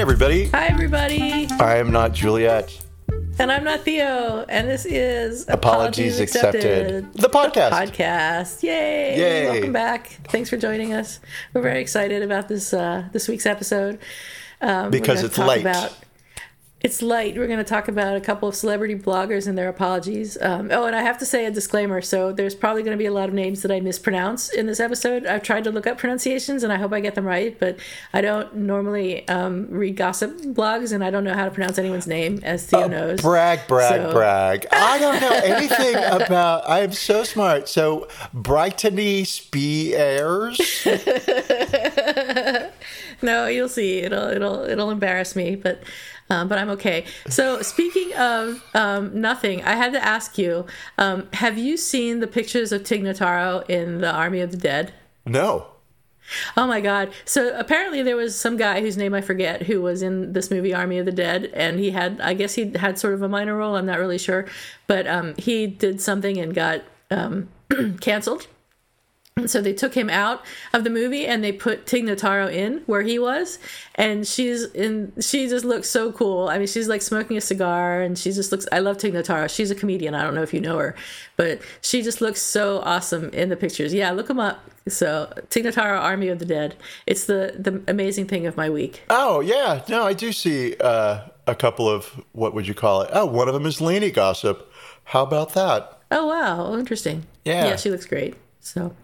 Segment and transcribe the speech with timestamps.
[0.00, 0.46] Hey, everybody.
[0.46, 1.46] Hi, everybody.
[1.60, 2.74] I am not Juliet.
[3.38, 7.12] And I'm not Theo, and this is Apologies Accepted.
[7.12, 7.70] The podcast.
[7.72, 8.62] Podcast.
[8.62, 9.18] Yay!
[9.18, 9.50] Yay.
[9.50, 10.06] Welcome back.
[10.28, 11.20] Thanks for joining us.
[11.52, 13.98] We're very excited about this uh, this week's episode.
[14.62, 15.60] Um, Because it's light.
[15.60, 15.94] About,
[16.82, 17.36] it's light.
[17.36, 20.40] We're going to talk about a couple of celebrity bloggers and their apologies.
[20.40, 22.00] Um, oh, and I have to say a disclaimer.
[22.00, 24.80] So there's probably going to be a lot of names that I mispronounce in this
[24.80, 25.26] episode.
[25.26, 27.58] I've tried to look up pronunciations, and I hope I get them right.
[27.58, 27.76] But
[28.14, 32.06] I don't normally um, read gossip blogs, and I don't know how to pronounce anyone's
[32.06, 33.20] name, as Theo knows.
[33.20, 34.66] Brag, brag, So- brag.
[34.72, 36.66] I don't know anything about.
[36.66, 37.68] I am so smart.
[37.68, 40.58] So, Brightony Spears.
[43.22, 43.98] No, you'll see.
[43.98, 45.82] It'll it'll it'll embarrass me, but
[46.30, 47.04] um, but I'm okay.
[47.28, 52.26] So speaking of um, nothing, I had to ask you: um, Have you seen the
[52.26, 54.92] pictures of Tig Notaro in the Army of the Dead?
[55.26, 55.66] No.
[56.56, 57.12] Oh my God!
[57.24, 60.72] So apparently there was some guy whose name I forget who was in this movie
[60.72, 63.56] Army of the Dead, and he had I guess he had sort of a minor
[63.56, 63.74] role.
[63.74, 64.46] I'm not really sure,
[64.86, 67.48] but um, he did something and got um,
[68.00, 68.46] canceled.
[69.46, 70.44] So they took him out
[70.74, 73.58] of the movie and they put Tig Notaro in where he was,
[73.94, 75.12] and she's in.
[75.20, 76.48] She just looks so cool.
[76.48, 78.66] I mean, she's like smoking a cigar, and she just looks.
[78.70, 79.48] I love Tig Notaro.
[79.48, 80.14] She's a comedian.
[80.14, 80.94] I don't know if you know her,
[81.36, 83.94] but she just looks so awesome in the pictures.
[83.94, 84.60] Yeah, look them up.
[84.88, 86.76] So Tig Notaro, Army of the Dead.
[87.06, 89.04] It's the the amazing thing of my week.
[89.08, 89.82] Oh, yeah.
[89.88, 93.10] No, I do see uh, a couple of, what would you call it?
[93.12, 94.70] Oh, one of them is Laney Gossip.
[95.04, 95.98] How about that?
[96.10, 97.24] Oh wow, interesting.
[97.44, 97.68] Yeah.
[97.68, 98.34] yeah, she looks great.
[98.60, 98.94] So.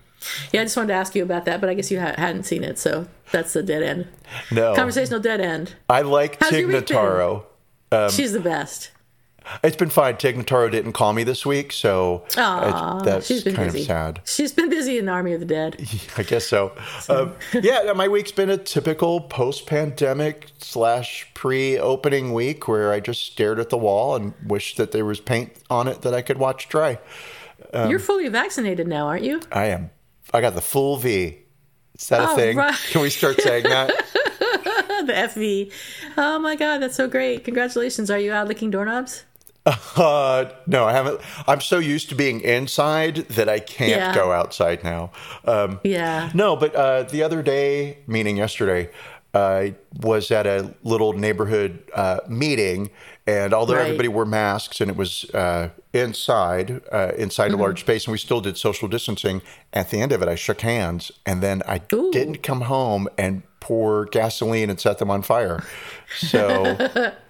[0.53, 2.45] Yeah, I just wanted to ask you about that, but I guess you ha- hadn't
[2.45, 4.09] seen it, so that's the dead end.
[4.51, 4.75] No.
[4.75, 5.75] Conversational dead end.
[5.89, 6.97] I like How's Tig your week been?
[6.97, 7.45] Notaro.
[7.93, 8.91] Um, She's the best.
[9.63, 10.17] It's been fine.
[10.17, 13.83] Tig Notaro didn't call me this week, so Aw, it- that's she's been kind busy.
[13.83, 14.21] of sad.
[14.25, 15.77] She's been busy in the Army of the Dead.
[16.17, 16.73] I guess so.
[17.09, 23.61] Um, yeah, my week's been a typical post-pandemic slash pre-opening week where I just stared
[23.61, 26.69] at the wall and wished that there was paint on it that I could watch
[26.69, 26.99] dry.
[27.73, 29.41] Um, You're fully vaccinated now, aren't you?
[29.53, 29.91] I am.
[30.33, 31.39] I got the full V.
[31.99, 32.57] Is that a Oh, thing?
[32.57, 32.75] right.
[32.91, 33.89] Can we start saying that?
[35.07, 35.73] the FV.
[36.17, 37.45] Oh my God, that's so great!
[37.45, 38.11] Congratulations.
[38.11, 39.25] Are you out licking doorknobs?
[39.97, 41.21] Uh, no, I haven't.
[41.49, 44.15] I'm so used to being inside that I can't Yeah.
[44.15, 45.11] go outside now.
[45.45, 46.31] Um, Yeah.
[46.35, 48.91] No, but uh, the other day, meaning yesterday,
[49.35, 52.91] I was at a little neighborhood uh, meeting,
[53.27, 53.85] and although Right.
[53.87, 57.61] everybody wore masks and it was uh, inside, uh, inside Mm-hmm.
[57.61, 59.43] a large space, and we still did social distancing.
[59.73, 62.11] At the end of it, I shook hands, and then I Ooh.
[62.13, 65.63] didn't come home and pour gasoline and set them on fire.
[66.19, 66.77] So,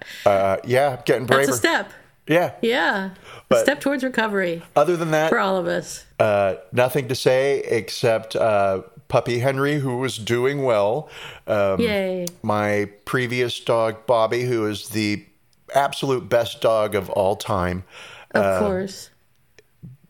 [0.25, 1.45] uh, yeah, getting braver.
[1.47, 1.91] That's a step.
[2.27, 2.53] Yeah.
[2.61, 3.11] Yeah.
[3.49, 6.05] But- a step towards recovery Other than that, for all of us.
[6.19, 11.09] uh, nothing to say except uh, puppy Henry, who was doing well.
[11.47, 12.25] Um, Yay.
[12.43, 15.25] My previous dog, Bobby, who is the
[15.73, 17.83] absolute best dog of all time,
[18.31, 19.09] Of uh, course.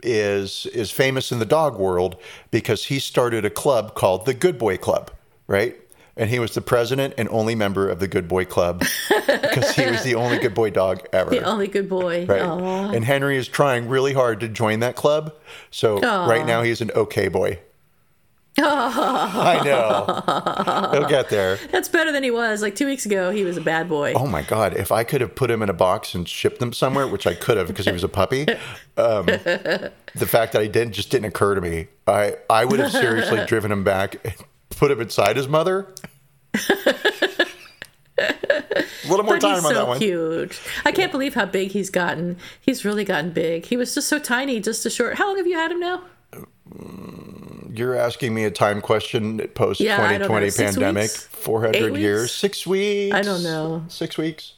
[0.03, 2.15] is is famous in the dog world
[2.51, 5.11] because he started a club called the Good Boy Club,
[5.47, 5.75] right?
[6.15, 8.83] And he was the president and only member of the Good Boy Club
[9.27, 11.29] because he was the only good boy dog ever.
[11.29, 12.25] The only good boy.
[12.25, 12.41] Right.
[12.41, 15.35] And Henry is trying really hard to join that club.
[15.69, 16.25] So Aw.
[16.27, 17.59] right now he's an okay boy.
[18.59, 20.91] I know.
[20.99, 21.57] He'll get there.
[21.71, 22.61] That's better than he was.
[22.61, 24.13] Like two weeks ago, he was a bad boy.
[24.15, 24.75] Oh my God.
[24.75, 27.33] If I could have put him in a box and shipped him somewhere, which I
[27.35, 28.47] could have because he was a puppy,
[28.97, 29.91] um, the
[30.27, 31.87] fact that I didn't just didn't occur to me.
[32.07, 34.35] I, I would have seriously driven him back and
[34.71, 35.93] put him inside his mother.
[36.55, 36.69] a
[39.07, 39.99] little more But time he's on so that one.
[39.99, 40.59] cute.
[40.85, 42.37] I can't believe how big he's gotten.
[42.59, 43.65] He's really gotten big.
[43.65, 45.15] He was just so tiny, just a short.
[45.17, 46.01] How long have you had him now?
[46.33, 50.27] Mm, you're asking me a time question post Yeah, I don't know.
[50.39, 51.01] 2020 Six pandemic.
[51.03, 51.27] weeks?
[51.27, 51.99] 400 Eight weeks?
[51.99, 52.31] years.
[52.33, 53.15] Six weeks.
[53.15, 53.85] I don't know.
[53.87, 54.53] Six weeks,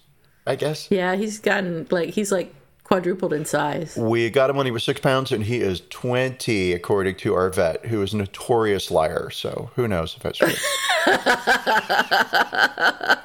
[0.48, 0.88] I guess.
[0.90, 2.54] Yeah, he's gotten like he's like
[2.90, 3.96] quadrupled in size.
[3.96, 7.52] We got him when he was six pounds, and he is 20, according to our
[7.52, 9.30] vet, who is a notorious liar.
[9.30, 10.50] So who knows if that's true.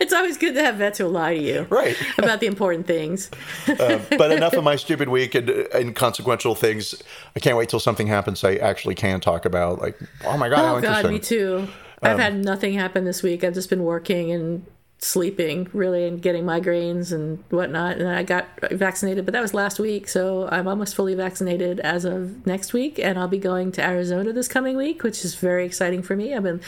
[0.00, 1.96] It's always good to have vets who lie to you right.
[2.18, 3.30] about the important things.
[3.68, 7.00] Uh, but enough of my stupid week and inconsequential things.
[7.36, 9.80] I can't wait till something happens I actually can talk about.
[9.80, 11.68] Like, oh my God, how Oh God, me too.
[12.02, 13.44] I've had nothing happen this week.
[13.44, 14.64] I've just been working and
[15.02, 17.96] sleeping really and getting migraines and whatnot.
[17.96, 20.06] And I got vaccinated, but that was last week.
[20.06, 22.98] So I'm almost fully vaccinated as of next week.
[22.98, 26.34] And I'll be going to Arizona this coming week, which is very exciting for me.
[26.34, 26.60] I've been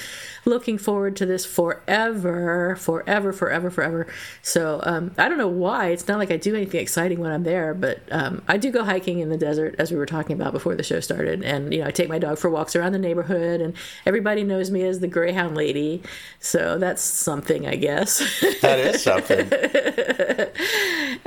[0.47, 4.07] looking forward to this forever, forever, forever, forever.
[4.41, 5.89] So um, I don't know why.
[5.89, 8.83] It's not like I do anything exciting when I'm there, but um, I do go
[8.83, 11.43] hiking in the desert, as we were talking about before the show started.
[11.43, 13.75] And, you know, I take my dog for walks around the neighborhood, and
[14.07, 16.03] everybody knows me as the Greyhound Lady.
[16.41, 18.22] So that's something, I guess.
[18.61, 19.53] That is something.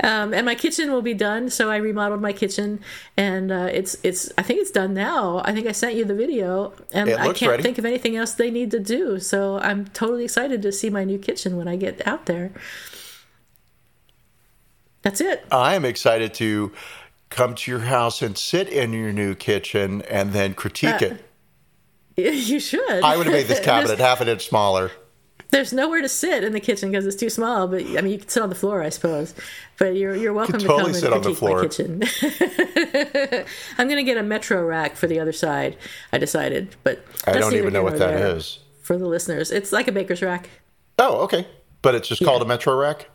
[0.00, 1.50] um, and my kitchen will be done.
[1.50, 2.80] So I remodeled my kitchen,
[3.16, 4.32] and uh, it's it's.
[4.38, 5.42] I think it's done now.
[5.44, 7.62] I think I sent you the video, and I can't ready.
[7.62, 9.18] think of anything else they need to do.
[9.20, 12.52] So I'm totally excited to see my new kitchen when I get out there.
[15.02, 15.44] That's it.
[15.52, 16.72] I am excited to
[17.30, 21.22] come to your house and sit in your new kitchen and then critique Uh, it.
[22.16, 23.02] You should.
[23.04, 24.90] I would have made this cabinet half an inch smaller.
[25.50, 27.66] There's nowhere to sit in the kitchen because it's too small.
[27.68, 29.34] But I mean, you can sit on the floor, I suppose.
[29.78, 33.44] But you're you're welcome to totally come sit and on the critique my kitchen.
[33.78, 35.76] I'm gonna get a Metro rack for the other side.
[36.12, 38.58] I decided, but I don't even know what that is.
[38.82, 40.48] For the listeners, it's like a baker's rack.
[40.98, 41.46] Oh, okay.
[41.82, 43.08] But it's just called a Metro Rack?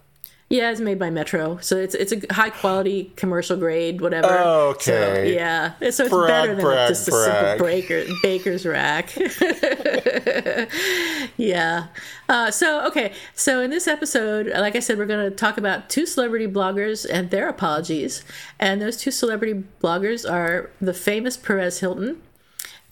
[0.51, 4.27] Yeah, it's made by Metro, so it's it's a high quality commercial grade, whatever.
[4.27, 4.83] Okay.
[4.83, 9.15] So, yeah, so it's Brag, better than brag, just a simple baker, baker's rack.
[11.37, 11.87] yeah.
[12.27, 15.89] Uh, so okay, so in this episode, like I said, we're going to talk about
[15.89, 18.25] two celebrity bloggers and their apologies,
[18.59, 22.21] and those two celebrity bloggers are the famous Perez Hilton.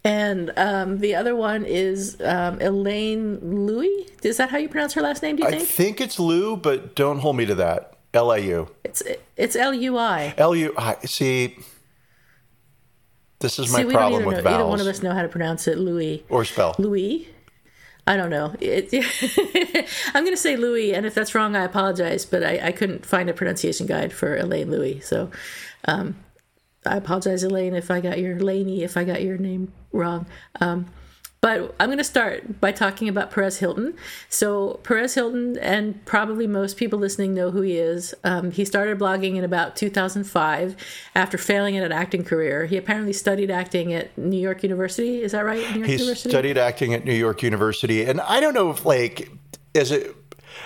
[0.04, 4.08] And um, the other one is um, Elaine Louis.
[4.24, 5.36] Is that how you pronounce her last name?
[5.36, 5.68] Do you I think?
[5.68, 7.98] think it's Lou, but don't hold me to that.
[8.14, 8.70] L A U.
[8.84, 9.04] It's
[9.36, 10.34] it's L U I.
[10.38, 10.74] L U.
[10.78, 11.58] I See,
[13.40, 15.68] this is my See, problem with know, either one of us know how to pronounce
[15.68, 15.78] it.
[15.78, 16.24] Louis.
[16.30, 16.76] or spell.
[16.80, 17.28] Louis.
[18.08, 18.56] I don't know.
[18.60, 18.90] It,
[20.16, 22.26] I'm going to say Louis, and if that's wrong, I apologize.
[22.26, 25.30] But I, I couldn't find a pronunciation guide for Elaine Louis, so
[25.86, 26.16] um,
[26.90, 30.26] I apologize, Elaine, if I got your Laney, if I got your name wrong.
[30.60, 30.88] Um,
[31.42, 33.96] but I'm going to start by talking about Perez Hilton.
[34.28, 38.14] So, Perez Hilton, and probably most people listening know who he is.
[38.26, 40.76] Um, he started blogging in about 2005
[41.16, 42.66] after failing in an acting career.
[42.66, 45.22] He apparently studied acting at New York University.
[45.22, 45.62] Is that right?
[45.72, 46.30] New York He University?
[46.30, 49.32] studied acting at New York University, and I don't know if like
[49.74, 50.14] is it.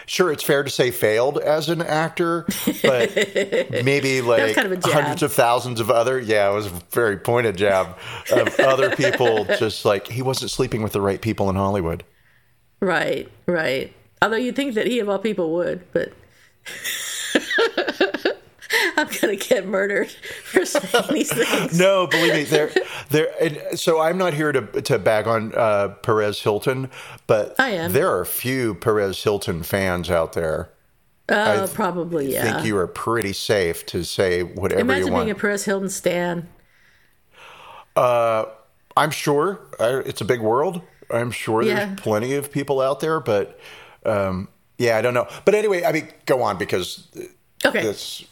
[0.06, 2.46] Sure, it's fair to say failed as an actor,
[2.82, 3.16] but
[3.84, 6.20] maybe like kind of hundreds of thousands of other.
[6.20, 7.98] Yeah, it was a very pointed jab
[8.32, 9.46] of other people.
[9.58, 12.04] Just like he wasn't sleeping with the right people in Hollywood.
[12.80, 13.94] Right, right.
[14.22, 16.12] Although you'd think that he of all people would, but
[18.98, 21.78] I'm gonna get murdered for saying these things.
[21.78, 22.72] No, believe me, there,
[23.10, 23.76] there.
[23.76, 26.90] So I'm not here to to bag on uh, Perez Hilton,
[27.28, 27.92] but I am.
[27.94, 30.70] there are a few Perez Hilton fans out there.
[31.30, 32.54] Uh, probably, I yeah.
[32.54, 35.26] think you are pretty safe to say whatever Imagine you want.
[35.26, 36.50] being a Perez Hilton stan.
[37.96, 40.82] I'm sure uh, it's a big world.
[41.10, 41.86] I'm sure Yeah.
[41.86, 43.60] there's plenty of people out there, but
[44.06, 45.28] um, yeah, I don't know.
[45.46, 47.08] But anyway, I mean, go on because
[47.66, 47.82] Okay.
[47.82, 48.24] this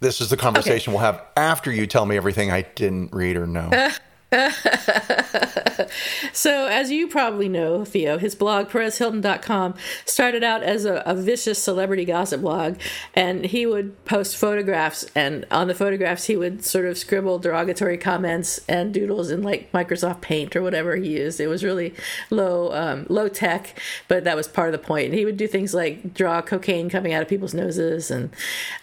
[0.00, 3.46] this is the conversation we'll have after you tell me everything I didn't read or
[3.46, 3.70] know.
[6.32, 11.62] So, as you probably know, Theo, his blog, PerezHilton.com, started out as a, a vicious
[11.62, 12.78] celebrity gossip blog,
[13.14, 17.98] and he would post photographs, and on the photographs, he would sort of scribble derogatory
[17.98, 21.40] comments and doodles in like Microsoft Paint or whatever he used.
[21.40, 21.94] It was really
[22.30, 25.06] low, um, low tech, but that was part of the point.
[25.06, 28.30] And he would do things like draw cocaine coming out of people's noses and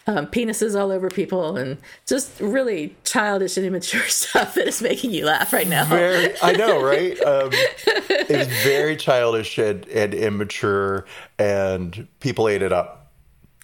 [0.07, 5.11] um, penises all over people, and just really childish and immature stuff that is making
[5.11, 5.85] you laugh right now.
[5.85, 11.05] very i know right um, it was very childish and, and immature
[11.37, 13.05] and people ate it up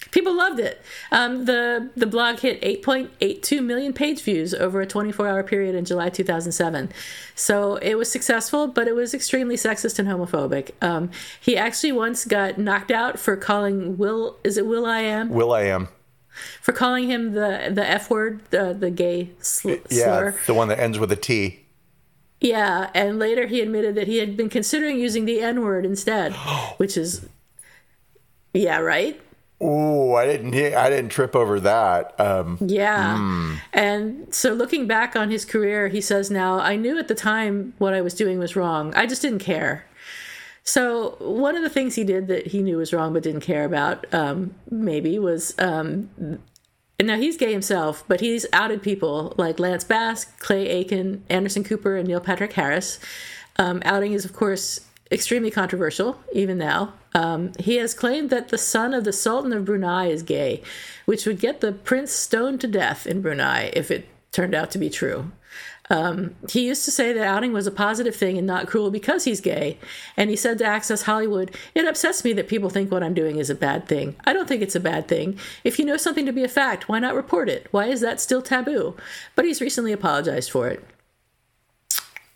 [0.10, 0.82] People loved it.
[1.12, 5.86] Um, the the blog hit 8.82 million page views over a 24 hour period in
[5.86, 6.92] July 2007.
[7.36, 10.72] So it was successful, but it was extremely sexist and homophobic.
[10.82, 15.62] Um, he actually once got knocked out for calling Will is it will.i.am will i
[15.62, 15.88] am
[16.62, 20.36] for calling him the the f word the the gay sl- yeah slur.
[20.48, 21.61] the one that ends with a t
[22.42, 26.34] Yeah, and later he admitted that he had been considering using the N word instead,
[26.78, 27.28] which is,
[28.54, 29.22] yeah, right.
[29.64, 30.54] Oh, I didn't.
[30.54, 32.20] hear- I didn't trip over that.
[32.20, 33.56] Um, Yeah.
[33.74, 37.74] And so looking back on his career, he says now, I knew at the time
[37.78, 38.92] what I was doing was wrong.
[38.96, 39.86] I just didn't care.
[40.64, 43.64] So one of the things he did that he knew was wrong but didn't care
[43.66, 46.10] about, um, maybe, was um,
[47.02, 51.64] and now he's gay himself, but he's outed people like Lance Bass, Clay Aiken, Anderson
[51.64, 53.00] Cooper, and Neil Patrick Harris.
[53.58, 54.82] Um, outing is, of course,
[55.12, 56.94] extremely controversial, even now.
[57.16, 60.62] Um, he has claimed that the son of the Sultan of Brunei is gay,
[61.06, 64.78] which would get the prince stoned to death in Brunei if it turned out to
[64.78, 65.32] be true.
[65.92, 69.26] Um, he used to say that outing was a positive thing and not cruel because
[69.26, 69.78] he's gay.
[70.16, 73.38] And he said to Access Hollywood, It upsets me that people think what I'm doing
[73.38, 74.16] is a bad thing.
[74.24, 75.38] I don't think it's a bad thing.
[75.66, 77.68] If you know something to be a fact, why not report it?
[77.72, 78.96] Why is that still taboo?
[79.36, 80.82] But he's recently apologized for it.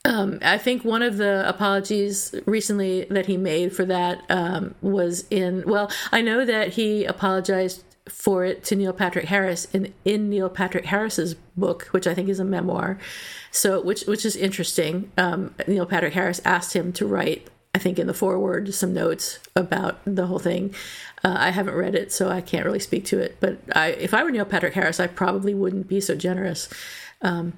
[0.03, 5.25] Um, I think one of the apologies recently that he made for that um, was
[5.31, 10.29] in, well, I know that he apologized for it to Neil Patrick Harris in, in
[10.29, 13.00] Neil Patrick Harris's book, which I think is a memoir.
[13.51, 15.12] So, which which is interesting.
[15.17, 19.39] Um, Neil Patrick Harris asked him to write, I think, in the foreword, some notes
[19.55, 20.74] about the whole thing.
[21.24, 23.38] Uh, I haven't read it, so I can't really speak to it.
[23.39, 26.69] But I, if I were Neil Patrick Harris, I probably wouldn't be so generous.
[27.21, 27.53] Um,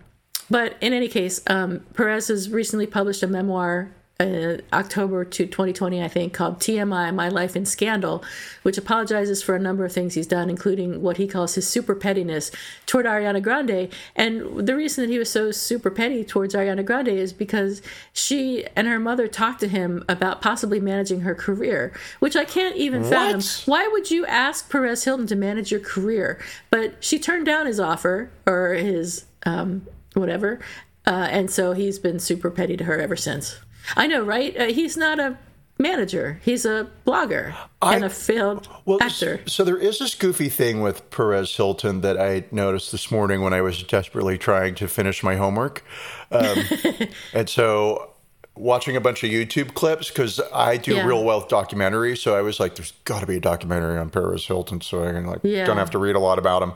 [0.49, 6.03] but in any case, um, Perez has recently published a memoir in October to 2020,
[6.03, 8.23] I think, called TMI My Life in Scandal,
[8.63, 11.93] which apologizes for a number of things he's done, including what he calls his super
[11.93, 12.49] pettiness
[12.87, 13.89] toward Ariana Grande.
[14.15, 17.81] And the reason that he was so super petty towards Ariana Grande is because
[18.11, 22.75] she and her mother talked to him about possibly managing her career, which I can't
[22.75, 23.41] even fathom.
[23.65, 26.39] Why would you ask Perez Hilton to manage your career?
[26.71, 30.59] But she turned down his offer or his um, whatever.
[31.05, 33.59] Uh, and so he's been super petty to her ever since.
[33.95, 34.55] I know, right?
[34.57, 35.37] Uh, he's not a
[35.79, 36.39] manager.
[36.43, 39.41] He's a blogger and a failed Well, actor.
[39.45, 43.53] So there is this goofy thing with Perez Hilton that I noticed this morning when
[43.53, 45.83] I was desperately trying to finish my homework,
[46.31, 46.63] um,
[47.33, 48.11] and so
[48.55, 51.05] watching a bunch of YouTube clips because I do Yeah.
[51.05, 52.17] real wealth documentaries.
[52.17, 55.11] So I was like, "There's got to be a documentary on Perez Hilton," so I
[55.11, 55.65] can like Yeah.
[55.65, 56.73] don't have to read a lot about him.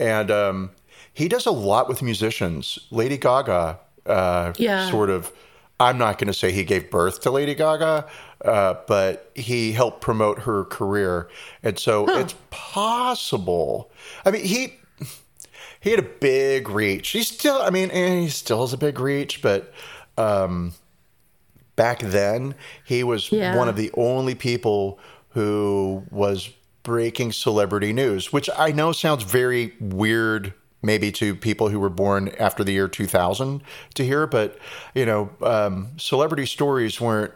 [0.00, 0.70] And um,
[1.14, 2.80] he does a lot with musicians.
[2.90, 4.90] Lady Gaga, uh, Yeah.
[4.90, 5.30] sort of.
[5.80, 8.06] I'm not going to say he gave birth to Lady Gaga,
[8.44, 11.28] uh, but he helped promote her career,
[11.62, 13.90] and so it's possible.
[14.24, 14.74] I mean, he
[15.80, 17.08] he had a big reach.
[17.08, 19.72] He still, I mean, eh, he still has a big reach, but
[20.18, 20.74] um,
[21.76, 23.56] back then he was Yeah.
[23.56, 24.98] one of the only people
[25.30, 26.50] who was
[26.82, 32.28] breaking celebrity news, which I know sounds very weird maybe to people who were born
[32.38, 33.62] after the year 2000
[33.94, 34.58] to hear, but
[34.94, 37.32] you know, um, celebrity stories weren't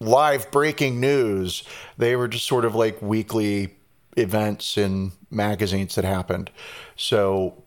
[0.00, 1.64] live breaking news.
[1.96, 3.74] They were just sort of like weekly
[4.16, 6.50] events in magazines that happened.
[6.96, 7.62] So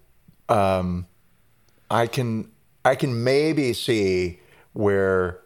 [0.50, 1.08] um,
[1.90, 2.52] I can
[2.84, 4.40] I can maybe see
[4.74, 5.40] where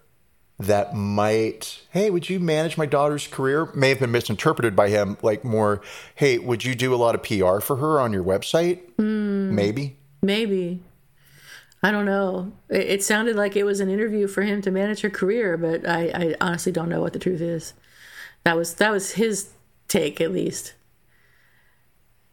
[0.57, 5.17] that might hey would you manage my daughter's career may have been misinterpreted by him
[5.21, 5.81] like more
[6.15, 8.79] hey would you do a lot of pr for her on your website
[9.55, 10.81] maybe Maybe.
[11.83, 12.51] I don't know.
[12.69, 15.87] It, it sounded like it was an interview for him to manage her career, but
[15.87, 17.73] I, I honestly don't know what the truth is.
[18.43, 19.51] That was that was his
[19.87, 20.73] take, at least.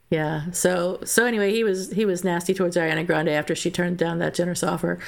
[0.09, 0.51] Yeah.
[0.53, 4.19] So so anyway, he was he was nasty towards Ariana Grande after she turned down
[4.19, 4.99] that generous offer,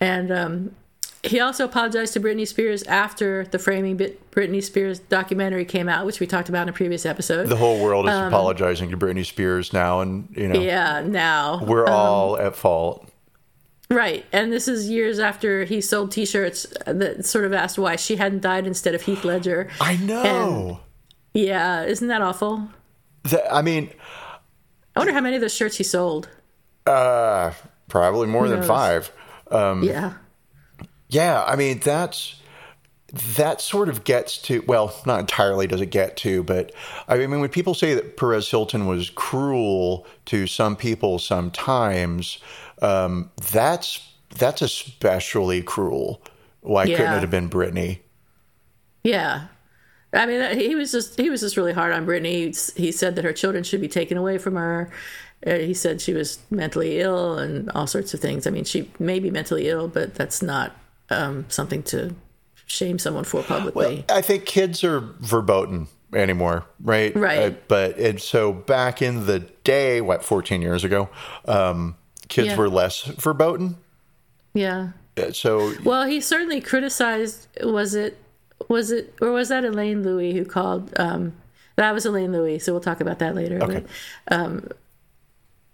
[0.00, 0.76] and um,
[1.24, 6.06] he also apologized to Britney Spears after the framing Bit- Britney Spears documentary came out,
[6.06, 7.46] which we talked about in a previous episode.
[7.48, 11.02] the whole world is apologizing to britney spears now and you know Um, yeah.
[11.04, 13.08] Now we're all at fault
[13.90, 14.24] Right.
[14.32, 18.16] And this is years after he sold t shirts that sort of asked why she
[18.16, 19.68] hadn't died instead of Heath Ledger.
[19.80, 20.80] i know
[21.34, 21.82] Yeah.
[21.84, 22.68] Isn't that awful?
[23.24, 23.90] That- i mean
[24.96, 26.28] I wonder how many of those shirts he sold.
[26.86, 27.52] uh
[27.88, 28.68] probably more than knows?
[28.68, 29.12] five
[29.52, 30.14] yeah.
[31.14, 32.40] Yeah, I mean that's
[33.36, 36.72] that sort of gets to well, not entirely does it get to, but
[37.06, 42.38] I mean when people say that Perez Hilton was cruel to some people sometimes,
[42.82, 46.20] um, that's that's especially cruel.
[46.62, 48.00] Why couldn't it have been Britney?
[49.04, 49.46] Yeah.
[50.12, 52.56] I mean, he was just he was just really hard on Britney.
[52.74, 54.90] He, he said that her children should be taken away from her.
[55.46, 58.48] Uh, he said she was mentally ill and all sorts of things.
[58.48, 60.74] I mean, she may be mentally ill, but that's not
[61.10, 62.14] um, something to
[62.66, 64.04] shame someone for publicly.
[64.08, 67.14] I think kids are verboten anymore, right?
[67.14, 67.38] Right.
[67.38, 71.08] Uh, but and so back in the day, what, 14 years ago,
[71.46, 71.96] um,
[72.28, 72.56] kids Yeah.
[72.56, 73.76] were less verboten.
[74.54, 74.88] yeah.
[75.16, 77.46] Uh, So Well, he certainly criticized.
[77.62, 78.16] Was it?
[78.68, 79.14] Was it?
[79.20, 81.32] Or was that Elaine Louis who called um,
[81.76, 83.62] That was Elaine Louis, so we'll talk about that later.
[83.62, 83.84] Okay.
[84.28, 84.68] But, um,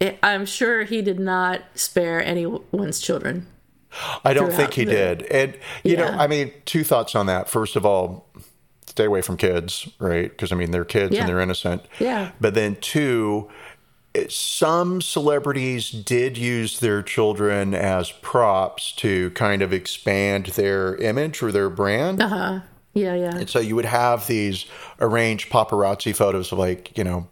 [0.01, 3.47] it, I'm sure he did not spare anyone's children.
[4.25, 5.23] I don't think he the- did.
[5.25, 7.49] And, you know, I mean, two thoughts on that.
[7.49, 8.27] First of all,
[8.87, 10.31] stay away from kids, right?
[10.31, 11.21] Because, I mean, they're kids Yeah.
[11.21, 11.83] and they're innocent.
[11.99, 12.31] Yeah.
[12.41, 13.49] But then, two,
[14.29, 21.53] some celebrities did use their children as props to kind of expand their image or
[21.53, 22.21] their brand.
[22.21, 22.61] Uh-huh.
[22.93, 23.37] Yeah, yeah.
[23.37, 24.67] And so you would have these
[25.01, 27.29] arranged paparazzi photos of like, you know,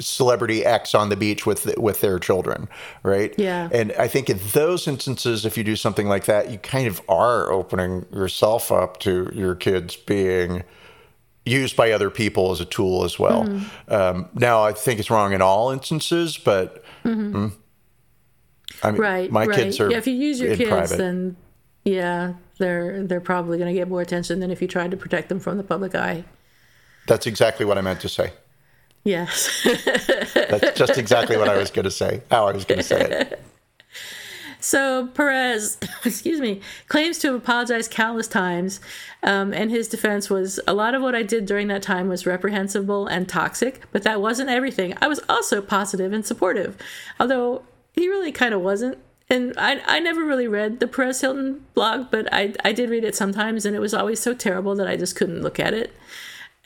[0.00, 2.68] celebrity X on the beach with with their children,
[3.02, 3.34] right?
[3.38, 3.68] Yeah.
[3.72, 7.00] And I think in those instances, if you do something like that, you kind of
[7.08, 10.64] are opening yourself up to your kids being
[11.46, 13.44] used by other people as a tool as well.
[13.44, 13.92] Mm-hmm.
[13.92, 17.52] Um, now, I think it's wrong in all instances, but mm,
[18.82, 19.30] I mean, Right.
[19.30, 19.56] my right.
[19.56, 20.98] kids are yeah, if you use your kids, private.
[20.98, 21.36] then
[21.84, 25.28] yeah, they're they're probably going to get more attention than if you tried to protect
[25.28, 26.24] them from the public eye.
[27.06, 28.32] That's exactly what I meant to say.
[29.04, 29.66] Yes.
[30.34, 32.22] That's just exactly what I was going to say.
[32.30, 33.42] How I was going to say it.
[34.60, 38.78] So Perez, excuse me, claims to have apologized countless times,
[39.22, 42.26] um, and his defense was a lot of what I did during that time was
[42.26, 44.94] reprehensible and toxic, but that wasn't everything.
[45.00, 46.76] I was also positive and supportive,
[47.18, 47.62] although
[47.94, 48.98] he really kind of wasn't.
[49.30, 53.04] And I, I never really read the Perez Hilton blog, but I, I did read
[53.04, 55.94] it sometimes, and it was always so terrible that I just couldn't look at it.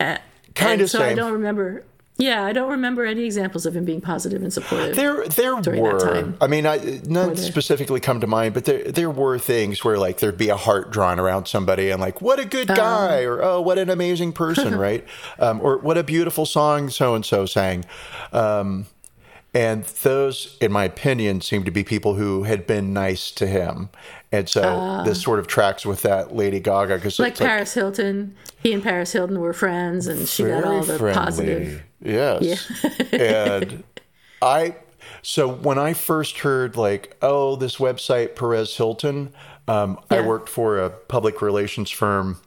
[0.01, 0.17] Uh,
[0.55, 1.85] Kind of so I don't remember.
[2.17, 4.95] Yeah, I don't remember any examples of him being positive and supportive.
[4.95, 5.99] There, there during that were.
[5.99, 6.37] time.
[6.41, 10.19] I mean, I, none specifically come to mind, but there, there were things where like
[10.21, 12.77] there'd be a heart drawn around somebody, and like, what a good Um.
[12.77, 15.05] guy, or oh, what an amazing person, right?
[15.41, 17.85] Um, or what a beautiful song so and so sang.
[18.33, 18.87] Um,
[19.55, 23.89] and those, in my opinion, seem to be people who had been nice to him,
[24.33, 28.35] and so this sort of tracks with that Lady Gaga because like Paris Hilton.
[28.61, 31.85] He and Paris Hilton were friends, and she got all the positive.
[32.03, 32.69] Yes.
[32.83, 33.19] yeah.
[33.19, 33.85] and
[34.43, 34.77] I,
[35.23, 39.33] so when I first heard like, oh, this website Perez Hilton,
[39.69, 42.39] um, I worked for a public relations firm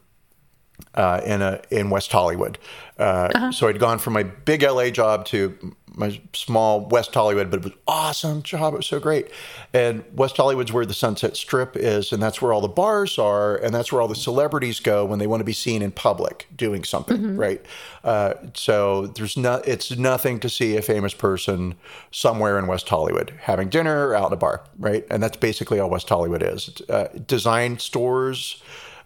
[0.93, 2.57] uh, in a in West Hollywood.
[2.99, 3.51] Uh, Uh-huh.
[3.51, 7.63] So I'd gone from my big LA job to my small West Hollywood, but it
[7.63, 8.73] was awesome job.
[8.73, 9.29] It was so great.
[9.73, 13.55] And West Hollywood's where the Sunset Strip is, and that's where all the bars are,
[13.57, 16.47] and that's where all the celebrities go when they want to be seen in public
[16.55, 17.65] doing something, right?
[18.03, 19.67] Uh, so there's not.
[19.67, 21.75] It's nothing to see a famous person
[22.11, 25.05] somewhere in West Hollywood having dinner or out in a bar, right?
[25.09, 26.81] And that's basically all West Hollywood is.
[26.87, 28.61] Uh, design stores.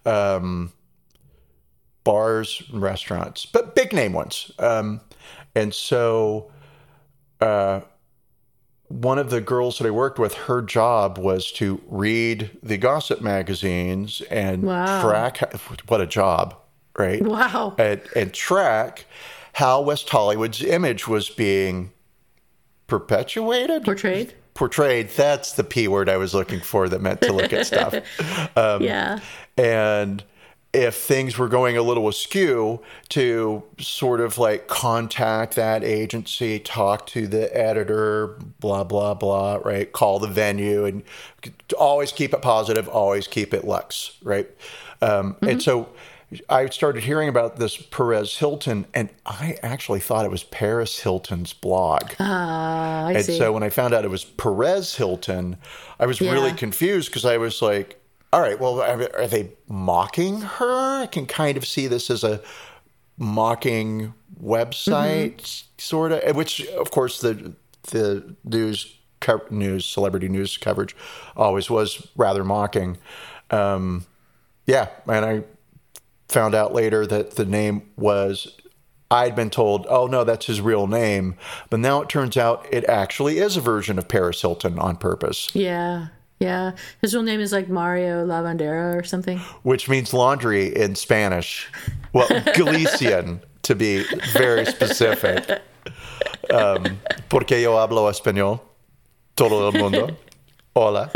[0.05, 0.73] Um,
[2.03, 4.51] bars and restaurants, but big name ones.
[4.59, 5.01] Um,
[5.55, 6.51] and so,
[7.41, 7.81] uh,
[8.87, 13.21] one of the girls that I worked with, her job was to read the gossip
[13.21, 15.01] magazines and Wow.
[15.01, 15.37] track.
[15.87, 16.55] What a job,
[16.97, 17.21] right?
[17.25, 17.75] Wow.
[17.77, 19.05] And, and track
[19.53, 21.91] how West Hollywood's image was being
[22.87, 24.33] perpetuated, Portrayed.
[24.53, 25.09] portrayed.
[25.09, 27.95] That's the p word I was looking for that meant to look at stuff.
[28.57, 29.19] Um, yeah.
[29.57, 30.23] and
[30.73, 37.05] if things were going a little askew to sort of like contact that agency talk
[37.07, 41.03] to the editor blah blah blah right call the venue and
[41.77, 44.49] always keep it positive always keep it lux right
[45.01, 45.89] um, and so
[46.49, 51.51] I started hearing about this Perez Hilton, and I actually thought it was Paris Hilton's
[51.51, 52.13] blog.
[52.19, 53.37] Ah, I And see.
[53.37, 55.57] so when I found out it was Perez Hilton,
[55.99, 58.00] I was really confused because I was like,
[58.33, 61.01] all right, well, are they mocking her?
[61.01, 62.41] I can kind of see this as a
[63.17, 65.67] mocking website, Mm-hmm.
[65.77, 67.53] sort of, which, of course, the
[67.91, 70.95] the news co- news celebrity news coverage
[71.35, 72.97] always was rather mocking.
[73.49, 74.05] Um,
[74.65, 75.43] yeah, and I
[76.29, 78.55] found out later that the name was
[79.09, 81.35] I'd been told, oh no, that's his real name.
[81.69, 85.49] But now it turns out it actually is a version of Paris Hilton on purpose,
[85.53, 86.07] yeah.
[86.41, 86.71] Yeah.
[87.01, 89.37] His real name is like Mario Lavandeira or something.
[89.61, 91.69] which means laundry in Spanish.
[92.13, 95.61] Well, Galician to be very specific.
[96.49, 96.99] Um,
[97.29, 98.59] porque yo hablo español.
[99.35, 100.17] Todo el mundo.
[100.75, 101.11] Hola.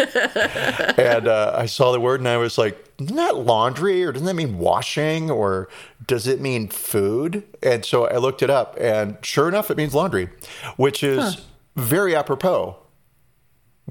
[0.98, 4.26] And uh, I saw the word and I was like, isn't that laundry or doesn't
[4.28, 5.70] that mean washing or
[6.06, 7.44] does it mean food?
[7.64, 10.30] And so I looked it up and sure enough, it means laundry,
[10.78, 11.42] which is
[11.76, 12.78] very apropos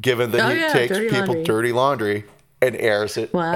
[0.00, 1.44] given that Oh, he yeah, takes dirty people laundry.
[1.44, 2.24] dirty laundry
[2.62, 3.52] and airs it Wow.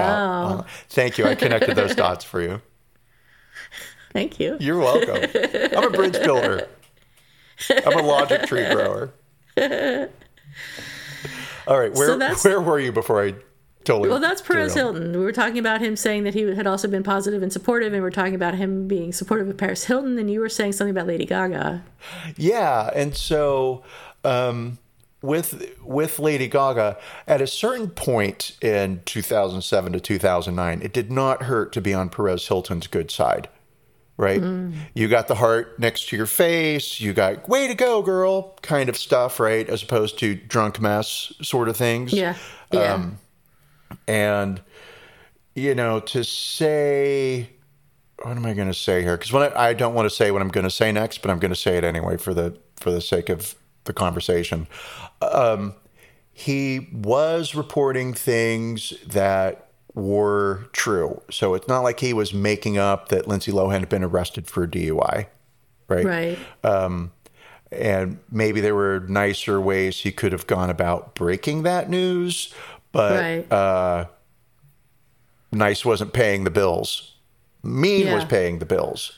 [0.59, 0.69] out.
[0.89, 1.25] Thank you.
[1.25, 2.61] I connected those dots for you.
[4.13, 4.57] Thank you.
[4.59, 5.29] You're welcome.
[5.77, 6.67] I'm a bridge builder.
[7.85, 9.11] I'm a logic tree grower.
[11.67, 13.35] All right, where that's- where were you before I
[13.83, 14.09] totally.
[14.09, 14.73] Well, that's Perez.
[14.73, 15.11] Hilton.
[15.11, 18.01] We were talking about him saying that he had also been positive and supportive, and
[18.01, 21.05] we're talking about him being supportive of Paris Hilton, and you were saying something about
[21.07, 21.83] Lady Gaga.
[22.37, 23.83] Yeah, and so
[24.23, 24.79] um,
[25.21, 31.43] with with Lady Gaga, at a certain point in 2007 to 2009, it did not
[31.43, 33.49] hurt to be on Perez Hilton's good side.
[34.17, 34.43] Right,
[34.93, 36.99] you got the heart next to your face.
[36.99, 39.67] You got "way to go, girl" kind of stuff, right?
[39.69, 42.11] As opposed to drunk mess sort of things.
[42.11, 42.35] Yeah,
[42.73, 43.17] yeah, Um,
[44.07, 44.61] and
[45.55, 47.49] you know to say
[48.23, 50.31] what am i going to say here because when I, I don't want to say
[50.31, 52.57] what i'm going to say next but i'm going to say it anyway for the
[52.77, 53.55] for the sake of
[53.89, 54.67] the conversation
[55.21, 55.73] um,
[56.31, 63.09] he was reporting things that were true so it's not like he was making up
[63.09, 65.25] that lindsay lohan had been arrested for a dui
[65.89, 66.37] right right.
[67.71, 72.53] and maybe there were nicer ways he could have gone about breaking that news
[72.91, 73.51] but Right.
[73.51, 74.05] uh,
[75.51, 77.15] nice wasn't paying the bills
[77.63, 79.13] mean was paying the bills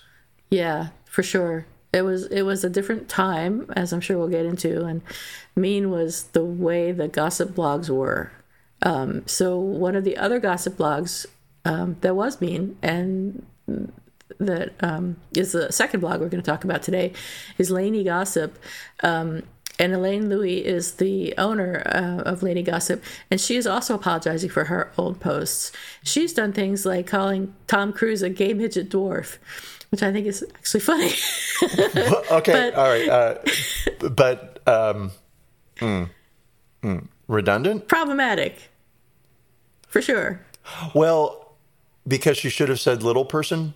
[0.49, 1.65] Yeah, for sure.
[1.93, 5.01] It was it was a different time, as I'm sure we'll get into, and
[5.55, 8.31] mean was the way the gossip blogs were.
[8.81, 11.25] Um, so one of the other gossip blogs
[11.65, 13.45] um, that was mean and
[14.39, 17.13] that um, is the second blog we're going to talk about today
[17.57, 18.57] is Laney Gossip.
[19.03, 19.43] Um,
[19.79, 24.49] and Elaine Louis is the owner uh, of Laney Gossip, and she is also apologizing
[24.49, 25.71] for her old posts.
[26.03, 29.37] She's done things like calling Tom Cruise a gay midget dwarf,
[29.91, 31.11] which I think is actually funny.
[32.31, 33.35] okay But- all right uh,
[34.09, 35.11] but um,
[35.77, 36.09] mm,
[36.83, 38.69] mm, redundant Problematic,
[39.87, 40.41] for sure.
[40.95, 41.53] well
[42.07, 43.73] because she should have said little person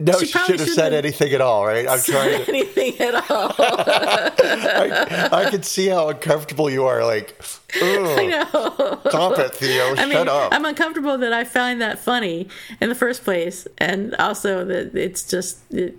[0.00, 1.86] no, She she, should have said anything at all, right?
[1.86, 2.48] I'm trying to.
[2.48, 3.54] anything at all.
[3.58, 7.04] I, I can see how uncomfortable you are.
[7.04, 7.38] Like,
[7.74, 8.98] I know.
[9.08, 9.92] stop it, Theo.
[9.92, 10.52] I Shut mean, up.
[10.54, 12.48] I'm uncomfortable that I find that funny
[12.80, 15.98] in the first place, and also that it's just, it,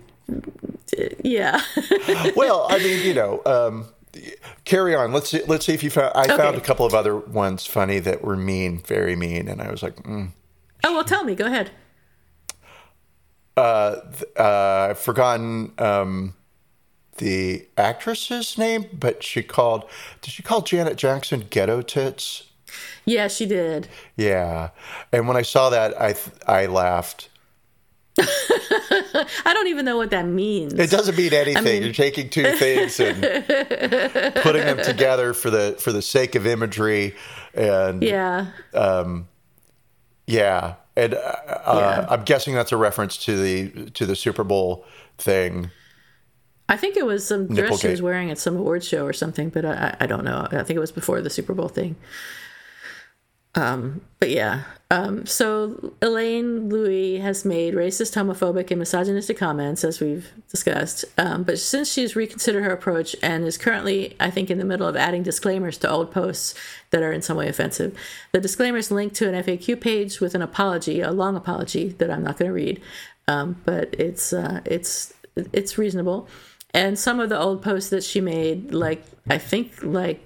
[0.92, 1.60] it- yeah.
[2.36, 3.86] well, I mean, you know, um,
[4.64, 5.12] carry on.
[5.12, 6.12] Let's see, let's see if you found.
[6.16, 9.70] I found a couple of other ones funny that were mean, very mean, and I
[9.70, 10.30] was like, mm.
[10.84, 11.34] oh well, tell me.
[11.36, 11.70] Go ahead.
[13.56, 13.96] Uh,
[14.38, 16.34] uh, I've forgotten um,
[17.18, 19.84] the actress's name, but she called.
[20.20, 22.44] Did she call Janet Jackson ghetto tits?
[23.04, 23.88] Yeah, she did.
[24.16, 24.70] Yeah,
[25.12, 27.28] and when I saw that, I th- I laughed.
[28.18, 30.74] I don't even know what that means.
[30.74, 31.64] It doesn't mean anything.
[31.64, 33.20] mean- You're taking two things and
[34.36, 37.14] putting them together for the for the sake of imagery,
[37.54, 38.46] and Yeah.
[38.74, 39.28] um,
[40.26, 42.06] yeah, and uh, uh, Yeah.
[42.08, 44.84] I'm guessing that's a reference to the to the Super Bowl
[45.18, 45.70] thing.
[46.68, 49.50] I think it was some dress she was wearing at some award show or something,
[49.50, 50.46] but I, I don't know.
[50.50, 51.96] I think it was before the Super Bowl thing.
[53.54, 54.62] Um, but yeah.
[54.90, 61.06] Um, so Elaine Louis has made racist, homophobic, and misogynistic comments, as we've discussed.
[61.16, 64.86] Um, but since she's reconsidered her approach and is currently, I think, in the middle
[64.86, 66.54] of adding disclaimers to old posts
[66.90, 67.96] that are in some way offensive,
[68.32, 72.22] the disclaimers link to an FAQ page with an apology, a long apology that I'm
[72.22, 72.82] not going to read,
[73.28, 76.28] um, but it's uh, it's it's reasonable.
[76.74, 80.22] And some of the old posts that she made, like I think, like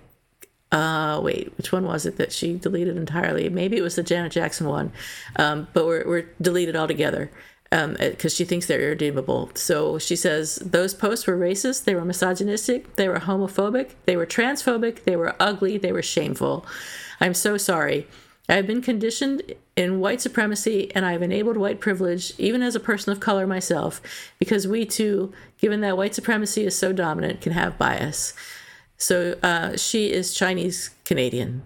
[0.76, 3.48] uh wait which one was it that she deleted entirely?
[3.48, 4.92] Maybe it was the janet jackson one.
[5.36, 7.30] Um but we're, we're deleted altogether
[7.72, 9.50] um because she thinks they're irredeemable.
[9.54, 14.26] So she says those posts were racist they were misogynistic they were homophobic they were
[14.26, 16.66] transphobic they were ugly they were shameful.
[17.20, 18.06] I'm so sorry.
[18.48, 19.42] I have been conditioned
[19.74, 23.46] in white supremacy and I have enabled white privilege, even as a person of color
[23.46, 24.00] myself,
[24.38, 28.34] because we too, given that white supremacy is so dominant, can have bias.
[28.98, 31.62] So uh, she is Chinese Canadian.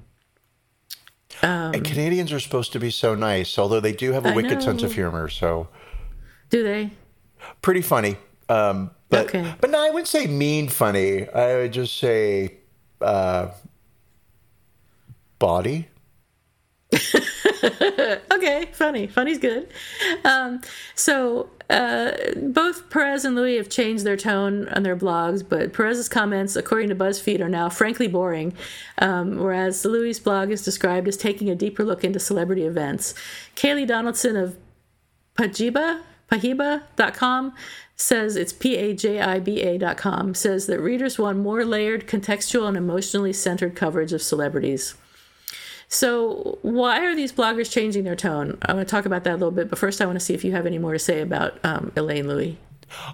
[1.43, 4.63] and Canadians are supposed to be so nice, although they do have a I wicked
[4.63, 5.29] sense of humor.
[5.29, 5.69] So
[6.51, 6.91] Do they?
[7.63, 8.17] pretty funny.
[8.49, 9.55] Um, but Okay.
[9.61, 11.29] but no, I wouldn't say mean funny.
[11.29, 12.57] I would just say
[13.01, 13.49] uh,
[15.39, 15.89] body.
[18.33, 19.07] Okay, funny.
[19.07, 19.69] Funny's good.
[20.25, 20.63] Um,
[20.95, 26.09] so uh, both Perez and Louis have changed their tone on their blogs, but Perez's
[26.09, 28.55] comments, according to BuzzFeed, are now frankly boring,
[28.99, 33.15] um, whereas Louis' blog is described as taking a deeper look into celebrity events.
[33.57, 34.57] Kayleigh Donaldson of
[35.37, 36.01] Pajiba,
[37.97, 44.23] says it's P-A-J-I-B-A.com says that readers want more layered, contextual, and emotionally centered coverage of
[44.23, 44.95] celebrities.
[45.93, 48.59] So, why are these bloggers changing their tone?
[48.63, 50.35] I want to talk about that a little bit, but first, I want to see
[50.35, 52.57] if you have any more to say about um, Elaine Louis.